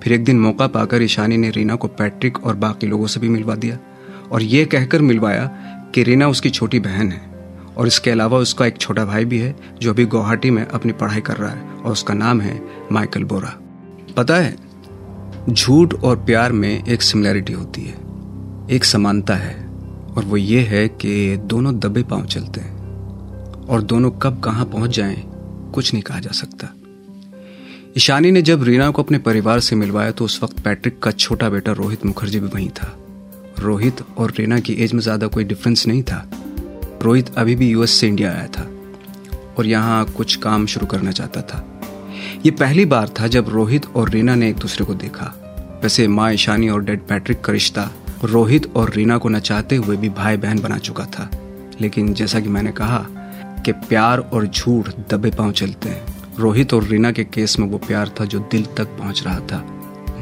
फिर 0.02 0.12
एक 0.12 0.24
दिन 0.24 0.40
मौका 0.40 0.66
पाकर 0.66 1.02
ईशानी 1.02 1.36
ने 1.36 1.50
रीना 1.50 1.74
को 1.74 1.88
पैट्रिक 1.88 2.44
और 2.46 2.54
बाकी 2.56 2.86
लोगों 2.86 3.06
से 3.06 3.20
भी 3.20 3.28
मिलवा 3.28 3.54
दिया। 3.54 3.78
और 4.32 4.42
ये 4.42 4.64
कहकर 4.64 5.02
मिलवाया 5.02 5.46
कि 5.94 6.02
रीना 6.02 6.28
उसकी 6.28 6.50
छोटी 6.50 6.80
बहन 6.80 7.10
है, 7.12 7.20
और 7.76 7.86
इसके 7.86 8.10
अलावा 8.10 8.38
उसका 8.38 8.66
एक 8.66 8.78
छोटा 8.78 9.04
भाई 9.04 9.24
भी 9.24 9.38
है, 9.38 9.54
जो 9.80 9.92
अभी 9.92 10.04
गुवाहाटी 10.04 10.50
में 10.50 10.64
अपनी 10.64 10.92
पढ़ाई 10.92 11.20
कर 11.20 11.36
रहा 11.36 11.50
है, 11.50 11.62
और 11.74 11.92
उसका 11.92 12.14
नाम 12.14 12.40
है 12.40 12.60
माइकल 12.92 13.24
बोरा। 13.24 13.54
पता 14.16 14.36
है, 14.36 14.54
झूठ 15.50 15.94
और 15.94 16.16
प्यार 16.16 16.52
में 16.52 16.84
एक 16.84 17.02
सिमिलैरिटी 17.02 17.52
होती 17.52 17.82
है, 17.82 17.94
एक 18.70 18.84
समानता 18.84 19.34
है, 19.34 19.54
और 20.16 20.24
वो 20.24 20.36
ये 20.36 20.60
है 20.60 20.86
कि 20.88 21.36
दोनों 21.36 21.78
दबे 21.78 22.02
पाँव 22.02 22.24
चलते 22.26 22.60
हैं, 22.60 22.78
और 23.66 23.82
दोनों 23.82 24.10
कब 24.12 24.40
कहाँ 24.40 24.64
पहुँच 24.64 24.90
जाएँ 24.90 25.22
कुछ 25.70 25.92
नहीं 25.94 26.02
कहा 26.02 26.20
जा 26.20 26.30
सकता। 26.32 26.68
ईशानी 27.96 28.30
ने 28.30 28.42
जब 28.42 28.62
रीना 28.64 28.90
को 28.90 29.02
अपने 29.02 29.18
परिवार 29.18 29.60
से 29.60 29.76
मिलवाया 29.76 30.10
तो 30.10 30.24
उस 30.24 30.42
वक्त 30.42 30.60
पैट्रिक 30.60 30.98
का 30.98 31.10
छोटा 31.10 31.48
बेटा 31.50 31.72
रोहित 31.72 32.04
मुखर्जी 32.06 32.40
भी 32.40 32.46
वहीं 32.46 32.68
था। 32.72 32.92
रोहित 33.58 34.02
और 34.18 34.32
रीना 34.38 34.58
की 34.60 34.72
एज 34.74 34.92
में 34.92 35.00
ज़्यादा 35.00 35.26
कोई 35.26 35.44
डिफरेंस 35.44 35.86
नहीं 35.86 36.02
था। 36.02 36.24
रोहित 37.02 37.34
अभी 37.38 37.54
भी 37.54 37.68
यूएस 37.70 37.90
से 37.90 38.08
इंडिया 38.08 38.32
आया 38.32 38.46
था 38.48 38.62
और 39.58 39.66
यहाँ 39.66 40.04
कुछ 40.06 40.36
काम 40.36 40.66
शुरू 40.66 40.86
करना 40.86 41.10
चाहता 41.10 41.42
था। 41.42 41.64
ये 42.44 42.50
पहली 42.50 42.84
बार 42.84 43.08
था 43.20 43.26
जब 43.26 43.48
रोहित 43.48 43.86
और 43.86 44.10
रीना 44.10 44.34
ने 44.34 44.48
एक 44.50 44.56
दूसरे 44.56 44.84
को 44.84 44.94
देखा। 44.96 45.34
वैसे 45.82 46.06
माँ 46.08 46.32
ईशानी 46.32 46.68
और 46.68 46.84
डेड 46.84 47.00
पैट्रिक 47.00 47.40
का 47.40 47.52
रिश्ता 47.52 47.90
रोहित 48.24 48.74
और 48.76 48.92
रीना 48.94 49.16
को 49.18 49.28
न 49.28 49.38
चाहते 49.40 49.76
हुए 49.76 49.96
भी 49.96 50.08
भाई 50.10 50.36
बहन 50.36 50.60
बना 50.60 50.78
चुका 50.78 51.04
था। 51.08 51.30
लेकिन 51.80 52.12
जैसा 52.14 52.40
कि 52.40 52.48
मैंने 52.48 52.72
कहा 52.72 53.06
कि 53.60 53.72
प्यार 53.72 54.18
और 54.18 54.46
झूठ 54.46 54.88
दबे 55.10 55.30
पाँव 55.30 55.52
चलते 55.52 55.88
हैं। 55.88 56.36
रोहित 56.38 56.74
और 56.74 56.84
रीना 56.84 57.12
के 57.12 57.24
केस 57.24 57.58
में 57.58 57.66
वो 57.68 57.78
प्यार 57.78 58.10
था 58.20 58.24
जो 58.24 58.38
दिल 58.52 58.64
तक 58.76 58.96
पहुँच 58.98 59.22
रहा 59.24 59.40
था। 59.42 59.64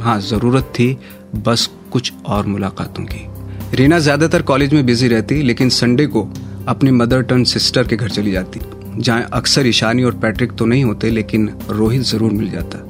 हाँ 0.01 0.21
ज़रूरत 0.21 0.73
थी 0.79 0.97
बस 1.37 1.69
कुछ 1.93 2.13
और 2.27 2.47
मुलाकातों 2.47 3.05
की। 3.05 3.27
रीना 3.75 3.99
ज़्यादातर 3.99 4.43
कॉलेज 4.43 4.75
में 4.75 4.85
बिज़ी 4.87 5.09
रहती, 5.09 5.43
लेकिन 5.43 5.69
संडे 5.69 6.07
को 6.07 6.23
अपनी 6.69 6.91
मदर 6.91 7.23
टर्न 7.23 7.45
सिस्टर 7.45 7.87
के 7.89 7.97
घर 7.97 8.09
चली 8.09 8.33
जाती। 8.33 8.61
जहाँ 8.99 9.29
अक्सर 9.33 9.67
ईशानी 9.67 10.05
और 10.05 10.15
पैट्रिक 10.15 10.53
तो 10.53 10.67
नहीं 10.67 10.85
होते, 10.85 11.11
लेकिन 11.11 11.51
रोहित 11.71 12.03
ज़रूर 12.03 12.33
मिल 12.33 12.51
जाता। 12.51 12.85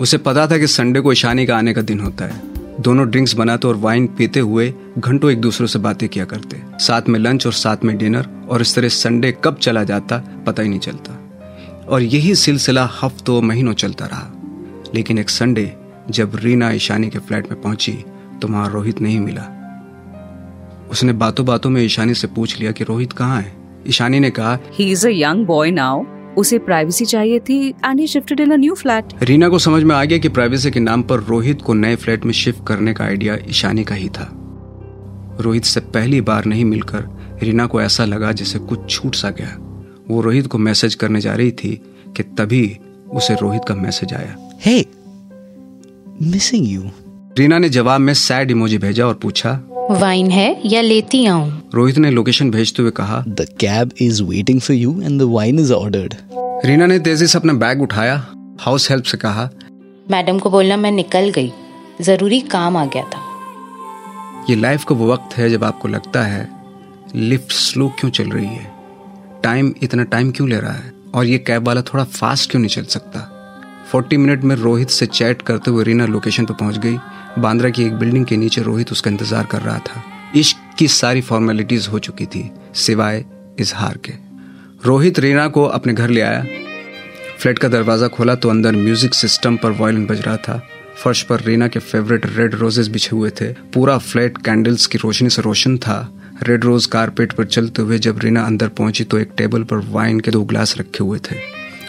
उसे 0.00 0.18
पता 0.18 0.46
था 0.46 0.58
कि 0.58 0.66
संडे 0.66 1.00
को 1.00 1.12
ईशानी 1.12 1.46
का 1.46 1.56
आने 1.56 1.74
का 1.74 1.82
दिन 1.82 2.00
होता 2.00 2.24
है। 2.24 2.47
दोनों 2.80 3.08
ड्रिंक्स 3.10 3.34
बनाते 3.34 3.68
और 3.68 3.76
वाइन 3.76 4.06
पीते 4.06 4.40
हुए 4.40 4.74
घंटों 4.98 5.30
एक 5.30 5.40
दूसरे 5.40 5.66
से 5.66 5.78
बातें 5.78 6.08
किया 6.08 6.24
करते। 6.24 6.62
साथ 6.78 7.02
में 7.08 7.20
लंच 7.20 7.46
और 7.46 7.52
साथ 7.52 7.76
में 7.84 7.98
डिनर, 7.98 8.28
और 8.48 8.60
इस 8.60 8.74
तरह 8.74 8.88
संडे 8.88 9.36
कब 9.44 9.56
चला 9.56 9.84
जाता, 9.84 10.18
पता 10.46 10.62
ही 10.62 10.68
नहीं 10.68 10.80
चलता। 10.80 11.30
और 11.88 12.02
यही 12.02 12.34
सिलसिला 12.34 12.90
हफ्तों, 13.02 13.42
महीनों 13.42 13.72
चलता 13.72 14.06
रहा। 14.06 14.32
लेकिन 14.94 15.18
एक 15.18 15.30
संडे, 15.30 15.76
जब 16.10 16.32
रीना 16.34 16.70
ईशानी 16.70 17.10
के 17.10 17.18
फ्लैट 17.18 17.50
में 17.52 17.62
पहुँची 17.62 18.04
तो 18.42 18.48
वहाँ 18.48 18.70
रोहित 18.70 19.00
नहीं 19.00 19.20
मिला। 19.20 19.54
उसने 20.90 21.12
बातों 21.12 21.46
बातों 21.46 21.70
में 21.70 21.82
ईशानी 21.82 22.14
से 22.14 22.26
पूछ 22.26 22.60
लिया 22.60 22.72
कि 22.72 22.84
रोहित 22.84 23.12
कहाँ 23.12 23.40
है? 23.42 23.52
ईशानी 23.88 24.20
ने 24.20 24.30
कहा 24.30 24.58
ही 24.72 24.90
is 24.90 25.06
a 25.06 25.10
young 25.10 25.46
boy 25.46 25.70
now 25.70 26.04
उसे 26.36 26.58
प्राइवेसी 26.58 27.04
चाहिए 27.04 27.38
थी। 27.38 27.68
And 27.68 28.00
he 28.00 28.06
shifted 28.06 28.40
in 28.40 28.50
a 28.50 28.56
new 28.56 28.74
flat 28.74 29.04
Reena 29.22 29.48
को 29.48 29.58
समझ 29.58 29.82
में 29.82 29.94
आ 29.96 30.04
गया 30.04 30.18
कि 30.18 30.28
प्राइवेसी 30.28 30.70
के 30.70 30.80
नाम 30.80 31.02
पर 31.02 31.20
रोहित 31.20 31.62
को 31.62 31.74
नए 31.74 31.96
फ्लैट 31.96 32.24
में 32.24 32.32
शिफ्ट 32.32 32.66
करने 32.66 32.94
का 32.94 33.04
आइडिया 33.04 33.36
ईशानी 33.48 33.84
का 33.84 33.94
ही 33.94 34.08
था। 34.08 34.32
रोहित 35.40 35.64
से 35.64 35.80
पहली 35.80 36.20
बार 36.20 36.44
नहीं 36.44 36.64
मिलकर 36.64 37.08
रीना 37.42 37.66
को 37.66 37.82
ऐसा 37.82 38.04
लगा 38.04 38.32
जैसे 38.32 38.58
कुछ 38.58 38.90
छूट 38.90 39.14
सा 39.14 39.30
गया। 39.30 39.56
वो 40.08 40.20
रोहित 40.20 40.46
को 40.46 40.58
मैसेज 40.58 40.94
करने 40.94 41.20
जा 41.20 41.34
रही 41.34 41.50
थी 41.50 41.82
कि 42.16 42.22
तभी 42.22 42.78
उसे 43.10 43.34
रोहित 43.34 43.62
का 43.68 43.74
मैसेज 43.74 44.14
आया। 44.14 44.36
Hey, 44.66 44.84
missing 46.22 46.66
you. 46.74 46.90
रीना 47.38 47.58
ने 47.58 47.68
जवाब 47.68 48.00
में 48.00 48.14
सैड 48.14 48.50
इमोजी 48.50 48.78
भेजा 48.78 49.06
और 49.06 49.14
पूछा 49.14 49.60
वाइन 49.90 50.30
है 50.30 50.60
या 50.66 50.80
लेती 50.80 51.26
आऊँ? 51.26 51.70
रोहित 51.74 51.98
ने 51.98 52.10
लोकेशन 52.10 52.50
भेजते 52.50 52.82
हुए 52.82 52.90
कहा 52.90 53.24
The 53.24 53.46
cab 53.64 53.92
is 54.02 54.20
waiting 54.22 54.60
for 54.60 54.74
you 54.84 54.92
and 54.94 55.20
the 55.20 55.28
wine 55.30 55.60
is 55.64 55.72
ordered. 55.82 56.14
Reena 56.64 56.86
ने 56.86 56.98
तेज़ी 56.98 57.26
से 57.26 57.38
अपना 57.38 57.52
बैग 57.52 57.82
उठाया 57.82 58.26
हाउस 58.60 58.90
हेल्प 58.90 59.04
से 59.04 59.18
कहा 59.18 59.50
मैडम 60.10 60.38
को 60.38 60.50
बोलना 60.50 60.76
मैं 60.76 60.90
निकल 60.90 61.30
गई। 61.30 61.52
ज़रूरी 62.00 62.40
काम 62.40 62.76
आ 62.76 62.84
गया 62.84 63.02
था। 63.02 63.20
ये 64.50 64.56
लाइफ 64.56 64.84
का 64.84 64.94
वो 64.94 65.12
वक्त 65.12 65.38
है 65.38 65.50
जब 65.50 65.64
आपको 65.64 65.88
लगता 65.88 66.22
है 66.22 66.50
लिफ्ट 67.14 67.52
स्लो 67.52 67.88
क्यों 67.88 68.10
चल 68.10 68.30
रही 68.30 68.46
है? 68.46 68.72
टाइम 69.42 69.74
इतना 69.82 70.02
टाइम 70.02 70.30
क्यों 70.30 70.48
ले 70.48 70.60
रहा 70.60 70.72
है? 70.72 70.92
और 71.14 71.26
ये 71.26 71.38
कैब 71.38 71.66
वाला 71.66 71.82
थोड़ा 71.82 72.04
फास्ट 72.04 72.50
क्यों 72.50 72.60
नहीं 72.60 72.70
चल 72.70 72.84
सकता? 72.84 73.37
40 73.92 74.16
मिनट 74.16 74.44
में 74.44 74.54
रोहित 74.56 74.90
से 74.90 75.06
चैट 75.06 75.42
करते 75.42 75.70
हुए 75.70 75.84
रीना 75.84 76.06
लोकेशन 76.06 76.44
पर 76.44 76.54
पहुँच 76.54 76.78
गई। 76.78 76.96
बांद्रा 77.38 77.70
की 77.70 77.84
एक 77.84 77.94
बिल्डिंग 77.94 78.24
के 78.26 78.36
नीचे 78.36 78.62
रोहित 78.62 78.92
उसका 78.92 79.10
इंतज़ार 79.10 79.46
कर 79.46 79.62
रहा 79.62 79.78
था। 79.78 80.02
इश्क 80.36 80.56
की 80.78 80.88
सारी 80.88 81.20
फॉर्मेलिटीज 81.20 81.88
हो 81.88 81.98
चुकी 81.98 82.26
थी, 82.26 82.50
सिवाय 82.76 83.24
इजहार 83.60 83.98
के। 84.04 84.12
रोहित 84.84 85.18
रीना 85.18 85.46
को 85.48 85.64
अपने 85.64 85.92
घर 85.92 86.10
ले 86.10 86.20
आया। 86.20 86.44
फ्लैट 87.38 87.58
का 87.58 87.68
दरवाज़ा 87.68 88.08
खोला 88.08 88.34
तो 88.34 88.48
अंदर 88.50 88.76
म्यूज़िक 88.76 89.14
सिस्टम 89.14 89.56
पर 89.56 89.70
वायलिन 89.70 90.06
बज 90.06 90.20
रहा 90.20 90.36
था। 90.36 90.62
फर्श 90.96 91.22
पर 91.22 91.40
रीना 91.40 91.68
के 91.68 91.78
फेवरेट 91.78 92.26
रेड 92.26 92.54
रोजेस 92.54 92.88
बिछे 92.88 93.16
हुए 93.16 93.30
थे। 93.30 93.52
पूरा 93.74 93.98
फ्लैट 93.98 94.38
कैंडल्स 94.38 94.86
की 94.86 94.98
रोशनी 94.98 95.30
से 95.30 95.42
रोशन 95.42 95.76
था। 95.78 96.00
रेड 96.42 96.64
रोज 96.64 96.86
कारपेट 96.86 97.32
पर 97.32 97.44
चलते 97.46 97.82
हुए 97.82 97.98
जब 97.98 98.18
रीना 98.18 98.42
अंदर 98.42 98.68
पहुँची 98.68 99.04
तो 99.04 99.18
एक 99.18 99.30
टेबल 99.36 99.62
पर 99.62 99.76
वाइन 99.90 100.20
के 100.20 100.30
दो 100.30 100.42
ग्लास 100.44 100.78
रखे 100.78 101.04
हुए 101.04 101.18
थे। 101.20 101.36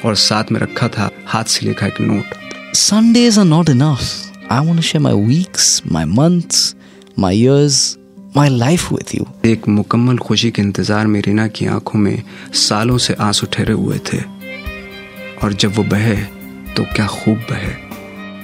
और 0.05 0.15
साथ 0.15 0.51
में 0.51 0.59
रखा 0.59 0.87
था 0.87 1.09
हाथ 1.27 1.43
से 1.43 1.65
लिखा 1.65 1.87
एक 1.87 2.01
note 2.01 2.37
Sundays 2.73 3.37
are 3.37 3.45
not 3.45 3.69
enough. 3.69 4.09
I 4.49 4.61
want 4.61 4.77
to 4.77 4.81
share 4.81 5.01
my 5.01 5.13
weeks, 5.13 5.83
my 5.85 6.03
months, 6.07 6.75
my 7.17 7.31
years, 7.31 7.97
my 8.35 8.47
life 8.49 8.85
with 8.91 9.13
you. 9.15 9.25
एक 9.45 9.67
मुकम्मल 9.67 10.17
खुशी 10.17 10.51
के 10.51 10.61
इंतज़ार 10.61 11.07
में 11.07 11.19
रीना 11.21 11.47
की 11.47 11.65
आँखों 11.65 11.99
में 11.99 12.23
सालों 12.59 12.97
से 12.97 13.13
आँसू 13.21 13.47
ठहरे 13.53 13.73
हुए 13.73 13.99
थे 14.11 14.21
और 15.43 15.53
जब 15.53 15.75
वो 15.75 15.83
बहे 15.83 16.15
तो 16.75 16.83
क्या 16.95 17.07
खूब 17.07 17.37
बहे 17.51 17.73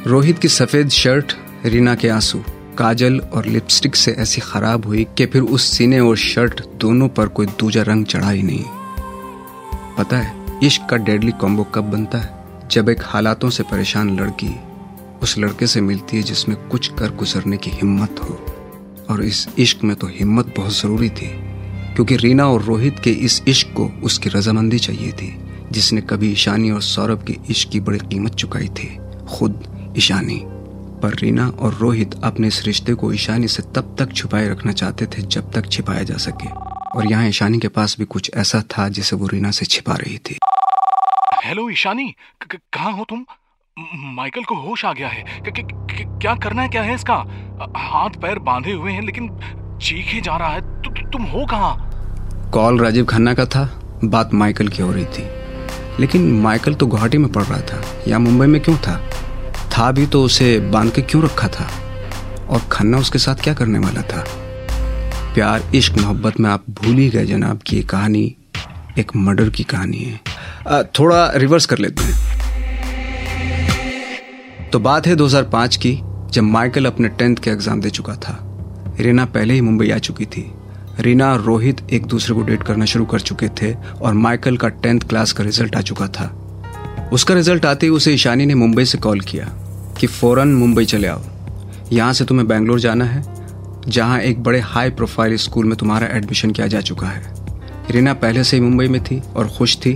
रोहित 0.09 0.39
की 0.39 0.47
सफ़ेद 0.47 0.89
शर्ट 0.89 1.35
रीना 1.65 1.95
के 1.95 2.09
आँसू 2.09 2.43
काजल 2.77 3.19
और 3.33 3.45
लिपस्टिक 3.45 3.95
से 3.95 4.11
ऐसी 4.19 4.41
खराब 4.41 4.85
हुई 4.85 5.05
कि 5.17 5.25
फिर 5.25 5.41
उस 5.57 5.63
सीने 5.77 5.99
और 5.99 6.17
शर्ट 6.17 6.61
दोनों 6.81 7.07
पर 7.17 7.27
कोई 7.37 7.45
दूजा 7.59 7.81
रंग 7.91 8.05
चढ़ा 8.05 8.29
ही 8.29 8.43
नहीं 8.43 8.63
पता 9.97 10.17
है 10.17 10.44
इश्क 10.65 10.87
का 10.89 10.97
डेडली 10.97 11.31
कॉम्बो 11.31 11.63
कब 11.63 11.83
बनता 11.83 12.17
है? 12.17 12.29
जब 12.71 12.89
एक 12.89 12.97
हालातों 13.01 13.49
से 13.49 13.63
परेशान 13.63 14.19
लड़की 14.19 14.55
उस 15.23 15.37
लड़के 15.37 15.67
से 15.67 15.81
मिलती 15.81 16.17
है 16.17 16.23
जिसमें 16.23 16.57
कुछ 16.69 16.87
कर 16.87 17.11
गुजरने 17.11 17.57
की 17.57 17.69
हिम्मत 17.69 18.15
हो। 18.23 18.45
और 19.09 19.23
इस 19.23 19.47
इश्क 19.59 19.83
में 19.83 19.95
तो 19.95 20.07
हिम्मत 20.07 20.53
बहुत 20.57 20.73
ज़रूरी 20.73 21.09
थी, 21.09 21.27
क्योंकि 21.95 22.15
रीना 22.15 22.47
और 22.47 22.61
रोहित 22.61 22.99
के 22.99 23.09
इस 23.09 23.41
इश्क 23.47 23.73
को 23.77 23.85
उसकी 24.03 24.29
रजामंदी 24.29 24.79
चाहिए 24.79 25.11
थी, 25.11 25.37
जिसने 25.71 26.01
कभी 26.01 26.31
ईशानी 26.31 26.71
और 26.71 26.81
सौरभ 26.81 27.23
के 27.23 27.37
इश्क 27.49 27.69
की 27.69 27.79
बड़ी 27.79 27.99
कीमत 27.99 28.35
चुकाई 28.35 28.67
थी। 28.67 28.97
खुद 29.29 29.63
ईशानी। 29.97 30.41
पर 31.03 31.13
रीना 31.13 31.47
और 31.49 31.73
रोहित 31.73 32.15
अपने 32.23 32.47
इस 32.47 32.63
रिश्ते 32.65 32.93
को 32.93 33.13
ईशानी 33.13 33.47
से 33.47 33.63
तब 33.75 33.95
तक 33.99 34.13
छुपाए 34.13 34.49
रखना 34.49 34.71
चाहते 34.71 35.05
थे 35.05 35.21
जब 35.21 35.51
तक 35.51 35.69
छिपाया 35.69 36.03
जा 36.03 36.17
सके। 36.17 36.49
और 36.95 37.11
यहाँ 37.11 37.27
ईशानी 37.29 37.59
के 37.59 37.67
पास 37.67 37.95
भी 37.99 38.05
कुछ 38.05 38.31
ऐसा 38.35 38.61
था 38.61 38.89
जिसे 38.89 39.15
वो 39.15 39.27
रीना 39.27 39.51
से 39.51 39.65
छिपा 39.65 39.93
रही 39.93 40.17
थी। 40.17 40.37
हेलो 41.45 41.69
ईशानी। 41.69 42.15
कहाँ 42.51 42.91
हो 42.91 43.05
तुम? 43.09 43.25
माइकल 43.95 44.43
को 44.43 44.55
होश 44.55 44.85
आ 44.85 44.93
गया 44.93 45.07
है। 45.07 45.21
क- 45.21 45.49
क- 45.49 45.87
क- 45.91 46.19
क्या 46.21 46.35
करना 46.35 46.61
है 46.61 46.69
क्या 46.69 46.81
है 46.81 46.95
इसका? 46.95 47.15
हाथ 47.77 48.09
पैर 48.09 48.39
बांधे 48.39 48.71
हुए 48.71 48.91
हैं 48.91 49.01
लेकिन 49.01 49.39
चीखे 49.81 50.21
जा 50.21 50.37
रहा 50.37 50.49
है। 50.49 50.61
तु, 50.61 50.89
तु, 50.89 51.09
तुम 51.09 51.23
हो 51.23 51.45
कहाँ? 51.45 51.91
कॉल 52.51 52.79
राजीव 52.81 53.05
खन्ना 53.05 53.33
का 53.33 53.45
था। 53.45 53.81
बात 54.03 54.33
माइकल 54.33 54.67
की 54.67 54.81
हो 54.81 54.91
रही 54.91 55.05
थी। 55.05 55.23
लेकिन 55.99 56.41
माइकल 56.41 56.73
तो 56.73 56.87
गुवाहाटी 56.87 57.17
में 57.17 57.31
पढ़ 57.31 57.43
रहा 57.43 57.61
था 57.61 57.83
या 58.07 58.19
मुंबई 58.19 58.45
में 58.45 58.61
क्यों 58.61 58.77
था? 58.77 59.09
था 59.51 59.91
भी 59.91 60.07
तो 60.07 60.23
उसे 60.23 60.59
बाँध 60.59 60.91
के 60.91 61.01
क्यों 61.01 61.23
रखा 61.23 61.47
था? 61.47 61.65
और 62.49 62.59
खन्ना 62.71 62.97
उसके 62.97 63.19
साथ 63.19 63.35
क्या 63.35 63.53
करने 63.53 63.79
वाला 63.79 64.01
था? 64.01 64.25
प्यार 65.33 65.63
इश्क 65.75 65.97
मोहब्बत 65.97 66.39
में 66.39 66.49
आप 66.49 66.63
भूल 66.69 66.95
ही 66.95 67.09
गए 67.09 67.25
जनाब 67.25 67.59
की 67.67 67.83
कहानी। 67.83 68.35
एक 68.97 69.15
मर्डर 69.15 69.49
की 69.49 69.63
कहानी 69.63 69.97
है। 69.97 70.19
थोड़ा 70.99 71.31
रिवर्स 71.35 71.65
कर 71.65 71.77
लेते 71.77 72.03
हैं। 72.03 72.13
तो 74.71 74.79
बात 74.79 75.07
है 75.07 75.15
2005 75.15 75.75
की, 75.77 75.93
जब 76.31 76.43
माइकल 76.43 76.85
अपने 76.85 77.07
टेंथ 77.09 77.35
के 77.35 77.49
एग्ज़ाम 77.51 77.81
दे 77.81 77.89
चुका 77.89 78.15
था। 78.17 78.37
रीना 78.99 79.25
पहले 79.27 79.53
ही 79.53 79.61
मुंबई 79.61 79.89
आ 79.89 79.97
चुकी 79.97 80.25
थी। 80.25 80.51
रीना 80.99 81.31
और 81.33 81.41
रोहित 81.41 81.81
एक 81.93 82.05
दूसरे 82.05 82.35
को 82.35 82.41
डेट 82.41 82.63
करना 82.63 82.85
शुरू 82.85 83.05
कर 83.05 83.19
चुके 83.19 83.47
थे 83.61 83.73
और 83.73 84.13
माइकल 84.15 84.57
का 84.57 84.67
टेंथ 84.69 84.99
क्लास 84.99 85.31
का 85.31 85.43
रिज़ल्ट 85.43 85.75
आ 85.75 85.81
चुका 85.81 86.07
था। 86.09 87.09
उसका 87.13 87.33
रिज़ल्ट 87.35 87.65
आते 87.65 87.85
ही 87.85 87.91
उसे 87.91 88.13
ईशानी 88.13 88.45
ने 88.45 88.55
मुंबई 88.55 88.85
से 88.85 88.97
कॉल 88.97 89.19
किया 89.21 89.45
कि 89.99 90.07
फ़ौरन 90.07 90.53
मुंबई 90.55 90.85
चले 90.85 91.07
आओ। 91.07 91.21
यहाँ 91.91 92.13
से 92.13 92.25
तुम्हें 92.25 92.47
बैंगलोर 92.47 92.79
जाना 92.79 93.05
है, 93.05 93.23
जहाँ 93.87 94.19
एक 94.19 94.43
बड़े 94.43 94.59
हाई 94.59 94.89
प्रोफ़ाइल 94.91 95.35
स्कूल 95.37 95.65
में 95.65 95.75
तुम्हारा 95.77 96.07
एडमिशन 96.07 96.51
किया 96.51 96.67
जा 96.67 96.81
चुका 96.81 97.07
है। 97.07 97.44
रीना 97.91 98.13
पहले 98.13 98.43
से 98.43 98.57
ही 98.57 98.63
मुंबई 98.63 98.87
में 98.87 99.03
थी 99.03 99.21
और 99.35 99.47
खुश 99.47 99.77
थी। 99.77 99.95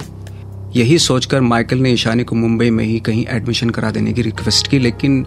यही 0.75 0.99
सोचकर 0.99 1.41
माइकल 1.41 1.77
ने 1.77 1.91
ईशानी 1.91 2.23
को 2.23 2.35
मुंबई 2.35 2.69
में 2.69 2.83
ही 2.85 2.99
कहीं 2.99 3.25
एडमिशन 3.29 3.69
करा 3.69 3.91
देने 3.91 4.13
की 4.13 4.21
रिक्वेस्ट 4.21 4.67
की, 4.67 4.79
लेकिन 4.79 5.25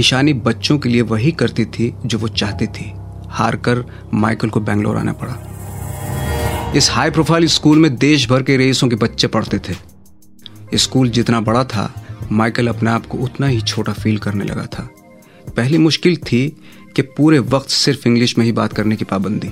ईशानी 0.00 0.32
बच्चों 0.32 0.78
के 0.78 0.88
लिए 0.88 1.02
वही 1.02 1.32
करती 1.32 1.64
थी 1.64 1.94
जो 2.06 2.18
वो 2.18 2.28
चाहती 2.28 2.66
थी। 2.66 2.92
हार 3.28 3.56
कर 3.56 3.84
माइकल 4.14 4.48
को 4.48 4.60
बैंगलोर 4.60 4.96
आना 4.96 5.12
पड़ा। 5.12 6.72
इस 6.76 6.90
हाई 6.90 7.10
प्रोफ़ाइल 7.10 7.46
स्कूल 7.46 7.78
में 7.78 7.96
देश 7.96 8.28
भर 8.28 8.42
के 8.42 8.56
रईसों 8.56 8.88
के 8.88 8.96
बच्चे 8.96 9.26
पढ़ते 9.26 9.58
थे। 9.58 10.78
स्कूल 10.78 11.10
जितना 11.10 11.40
बड़ा 11.40 11.64
था, 11.64 11.92
माइकल 12.32 12.68
अपने 12.68 12.90
आप 12.90 13.06
को 13.06 13.18
उतना 13.18 13.46
ही 13.46 13.60
छोटा 13.60 13.92
फील 13.92 14.18
करने 14.18 14.44
लगा 14.44 14.66
था। 14.66 14.88
पहली 15.56 15.78
मुश्किल 15.78 16.16
थी 16.16 16.56
कि 16.96 17.02
पूरे 17.02 17.38
वक्त 17.38 17.70
सिर्फ़ 17.70 18.08
इंग्लिश 18.08 18.38
में 18.38 18.44
ही 18.44 18.52
बात 18.52 18.72
करने 18.72 18.96
की 18.96 19.04
पाबंदी। 19.04 19.50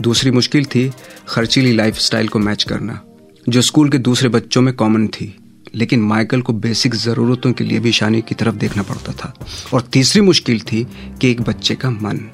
दूसरी 0.00 0.30
मुश्किल 0.30 0.64
थी 0.64 0.92
खर्चीली 1.28 1.72
लाइफस्टाइल 1.72 2.28
को 2.28 2.38
मैच 2.38 2.62
करना, 2.62 3.00
जो 3.48 3.62
स्कूल 3.62 3.88
के 3.88 3.98
दूसरे 3.98 4.28
बच्चों 4.28 4.62
में 4.62 4.74
कॉमन 4.74 5.06
थी। 5.06 5.36
लेकिन 5.74 6.02
माइकल 6.02 6.40
को 6.40 6.52
बेसिक 6.52 6.94
ज़रूरतों 6.94 7.52
के 7.52 7.64
लिए 7.64 7.78
भी 7.78 7.92
शानी 7.92 8.22
की 8.22 8.34
तरफ़ 8.34 8.54
देखना 8.54 8.82
पड़ता 8.82 9.12
था। 9.12 9.46
और 9.74 9.80
तीसरी 9.80 10.20
मुश्किल 10.20 10.60
थी 10.60 10.86
कि 11.20 11.30
एक 11.30 11.40
बच्चे 11.42 11.74
का 11.74 11.90
मन, 11.90 12.30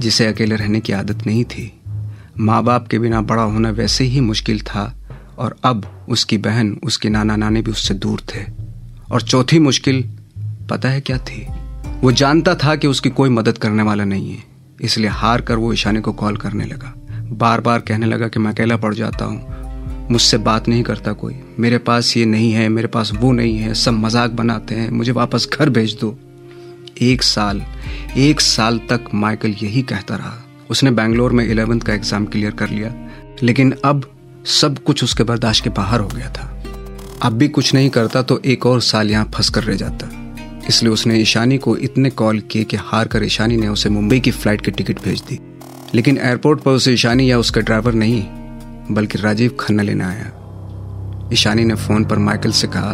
जिसे 0.00 0.26
अकेले 0.26 0.56
रहने 0.56 0.80
की 0.80 0.92
आदत 0.92 1.26
नहीं 1.26 1.44
थी। 1.44 1.80
माँ 2.38 2.62
बाप 2.62 2.88
के 2.88 2.98
बिना 2.98 3.20
बड़ा 3.20 3.42
होना 3.42 3.70
वैसे 3.70 4.04
ही 4.04 4.20
मुश्किल 4.20 4.60
था, 4.60 4.94
और 5.38 5.56
अब 5.64 6.06
उसकी 6.08 6.38
बहन, 6.38 6.80
उसके 6.84 7.08
नाना 7.08 7.36
नानी 7.36 7.62
भी 7.62 7.70
उससे 7.70 7.94
दूर 7.94 8.20
थे। 8.20 8.44
और 9.12 9.22
चौथी 9.22 9.58
मुश्किल 9.58 10.10
पता 10.70 10.88
है 10.88 11.00
क्या 11.00 11.18
थी? 11.18 11.46
वो 12.00 12.12
जानता 12.12 12.54
था 12.54 12.76
कि 12.76 12.86
उसकी 12.86 13.10
कोई 13.10 13.30
मदद 13.30 13.58
करने 13.58 13.82
वाला 13.82 14.04
नहीं 14.04 14.30
है। 14.30 14.47
इसलिए 14.78 15.10
हार 15.10 15.40
कर 15.40 15.56
वो 15.56 15.72
ईशानी 15.72 16.00
को 16.00 16.12
कॉल 16.12 16.36
करने 16.36 16.64
लगा। 16.64 16.92
बार 17.30 17.60
बार 17.60 17.80
कहने 17.80 18.06
लगा 18.06 18.28
कि 18.28 18.40
मैं 18.40 18.52
अकेला 18.52 18.76
पड़ 18.76 18.94
जाता 18.94 19.24
हूँ। 19.24 20.08
मुझसे 20.10 20.38
बात 20.38 20.68
नहीं 20.68 20.82
करता 20.82 21.12
कोई। 21.12 21.34
मेरे 21.58 21.78
पास 21.78 22.16
ये 22.16 22.24
नहीं 22.24 22.52
है, 22.52 22.68
मेरे 22.68 22.88
पास 22.88 23.12
वो 23.14 23.32
नहीं 23.32 23.56
है। 23.58 23.74
सब 23.74 23.92
मज़ाक 23.94 24.30
बनाते 24.30 24.74
हैं। 24.74 24.90
मुझे 24.90 25.12
वापस 25.12 25.48
घर 25.52 25.70
भेज 25.70 25.96
दो। 26.00 26.16
एक 27.02 27.22
साल 27.22 27.62
एक 28.18 28.40
साल 28.40 28.78
तक 28.90 29.04
माइकल 29.14 29.54
यही 29.62 29.82
कहता 29.82 30.16
रहा। 30.16 30.36
उसने 30.70 30.90
बैंगलोर 30.90 31.32
में 31.32 31.44
इलेवेंथ 31.44 31.80
का 31.80 31.94
एग्ज़ाम 31.94 32.26
क्लियर 32.26 32.50
कर 32.50 32.70
लिया। 32.70 32.94
लेकिन 33.42 33.74
अब 33.84 34.10
सब 34.52 34.78
कुछ 34.78 35.04
उसके 35.04 35.24
बर्दाश्त 35.24 35.64
के 35.64 35.70
बाहर 35.70 36.00
हो 36.00 36.08
गया 36.08 36.30
था। 36.30 36.50
अब 37.22 37.32
भी 37.32 37.48
कुछ 37.48 37.74
नहीं 37.74 37.90
करता 37.90 38.22
तो 38.22 38.40
एक 38.44 38.66
और 38.66 38.80
साल 38.80 39.10
यहाँ 39.10 39.30
फंस 39.34 39.48
कर 39.48 39.64
रह 39.64 39.76
जाता। 39.76 40.08
इसलिए 40.68 40.92
उसने 40.92 41.18
ईशानी 41.18 41.58
को 41.58 41.76
इतने 41.78 42.10
कॉल 42.10 42.40
किए 42.50 42.64
कि 42.64 42.76
हार 42.76 43.08
कर 43.08 43.24
ईशानी 43.24 43.56
ने 43.56 43.68
उसे 43.68 43.90
मुंबई 43.90 44.20
की 44.20 44.30
फ़्लाइट 44.30 44.60
की 44.60 44.70
टिकट 44.70 45.02
भेज 45.02 45.20
दी। 45.20 45.38
लेकिन 45.94 46.18
एयरपोर्ट 46.18 46.60
पर 46.60 46.70
उसे 46.70 46.92
ईशानी 46.92 47.30
या 47.30 47.38
उसका 47.38 47.60
ड्राइवर 47.60 47.94
नहीं, 47.94 48.22
बल्कि 48.90 49.18
राजीव 49.18 49.56
खन्ना 49.60 49.82
लेने 49.82 50.04
आया। 50.04 51.30
ईशानी 51.32 51.64
ने 51.64 51.74
फ़ोन 51.76 52.04
पर 52.04 52.18
माइकल 52.18 52.52
से 52.52 52.68
कहा, 52.68 52.92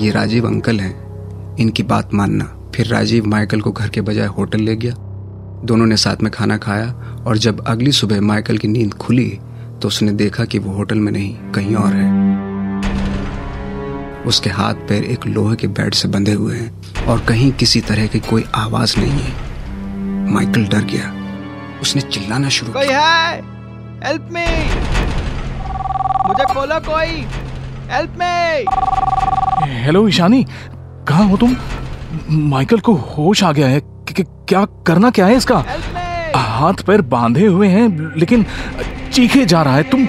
ये 0.00 0.10
राजीव 0.10 0.46
अंकल 0.46 0.80
हैं, 0.80 1.56
इनकी 1.56 1.82
बात 1.84 2.14
मानना। 2.14 2.44
फिर 2.74 2.86
राजीव 2.86 3.26
माइकल 3.26 3.60
को 3.60 3.72
घर 3.72 3.88
के 3.88 4.00
बजाय 4.00 4.26
होटल 4.28 4.60
ले 4.60 4.76
गया। 4.76 4.94
दोनों 5.64 5.86
ने 5.86 5.96
साथ 5.96 6.22
में 6.22 6.30
खाना 6.32 6.56
खाया, 6.58 6.90
और 7.26 7.38
जब 7.38 7.64
अगली 7.66 7.92
सुबह 7.92 8.20
माइकल 8.20 8.58
की 8.58 8.68
नींद 8.68 8.94
खुली 8.94 9.28
तो 9.82 9.88
उसने 9.88 10.12
देखा 10.14 10.44
कि 10.44 10.58
वो 10.58 10.72
होटल 10.72 10.98
में 10.98 11.12
नहीं, 11.12 11.34
कहीं 11.52 11.74
और 11.74 11.92
है। 11.92 12.45
उसके 14.26 14.50
हाथ 14.50 14.74
पैर 14.74 15.04
एक 15.04 15.26
लोहे 15.26 15.56
के 15.56 15.66
बेड 15.66 15.94
से 15.94 16.08
बंधे 16.08 16.32
हुए 16.32 16.56
हैं 16.56 17.04
और 17.06 17.20
कहीं 17.20 17.52
किसी 17.52 17.80
तरह 17.80 18.06
की 18.06 18.20
कोई 18.20 18.44
आवाज़ 18.54 18.94
नहीं 18.98 19.20
है। 19.22 19.32
माइकल 20.32 20.64
डर 20.64 20.78
गया। 20.78 21.26
उसने 21.82 22.02
चिल्लाना 22.02 22.48
शुरू 22.48 22.72
कोई 22.72 22.86
है? 22.86 23.32
हेल्प 24.06 24.28
मी 24.32 24.46
मुझे 26.28 26.44
खोलो 26.44 26.80
कोई। 26.80 27.26
Help 27.90 28.18
me 28.20 28.64
hello 29.82 30.08
Ishani. 30.08 30.46
कहाँ 31.08 31.28
हो 31.28 31.36
तुम? 31.36 31.56
माइकल 32.30 32.78
को 32.78 32.94
होश 32.94 33.44
आ 33.44 33.52
गया 33.52 33.66
है। 33.66 33.80
कि, 33.80 34.14
कि, 34.14 34.22
क्या 34.22 34.64
करना 34.64 35.10
क्या 35.10 35.26
है 35.26 35.36
इसका? 35.36 35.64
हाथ 36.36 36.74
पैर 36.74 37.02
बांधे 37.02 37.46
हुए 37.46 37.68
हैं 37.68 38.14
लेकिन 38.16 38.46
चीखे 39.12 39.46
जा 39.46 39.62
रहा 39.62 39.76
है। 39.76 39.82
तुम 39.82 40.04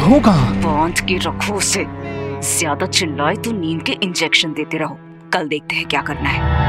हो 0.00 0.20
कहाँ? 0.20 0.54
बाँध 0.54 1.00
के 1.00 1.18
रखो 1.18 1.54
उसे। 1.54 2.03
ज़्यादा 2.44 2.86
चिल्लाए 2.86 3.36
तो 3.36 3.52
नींद 3.52 3.82
के 3.82 3.92
इंजेक्शन 4.02 4.52
देते 4.52 4.78
रहो। 4.78 4.98
कल 5.32 5.48
देखते 5.48 5.76
हैं 5.76 5.86
क्या 5.88 6.00
करना 6.02 6.28
है। 6.28 6.63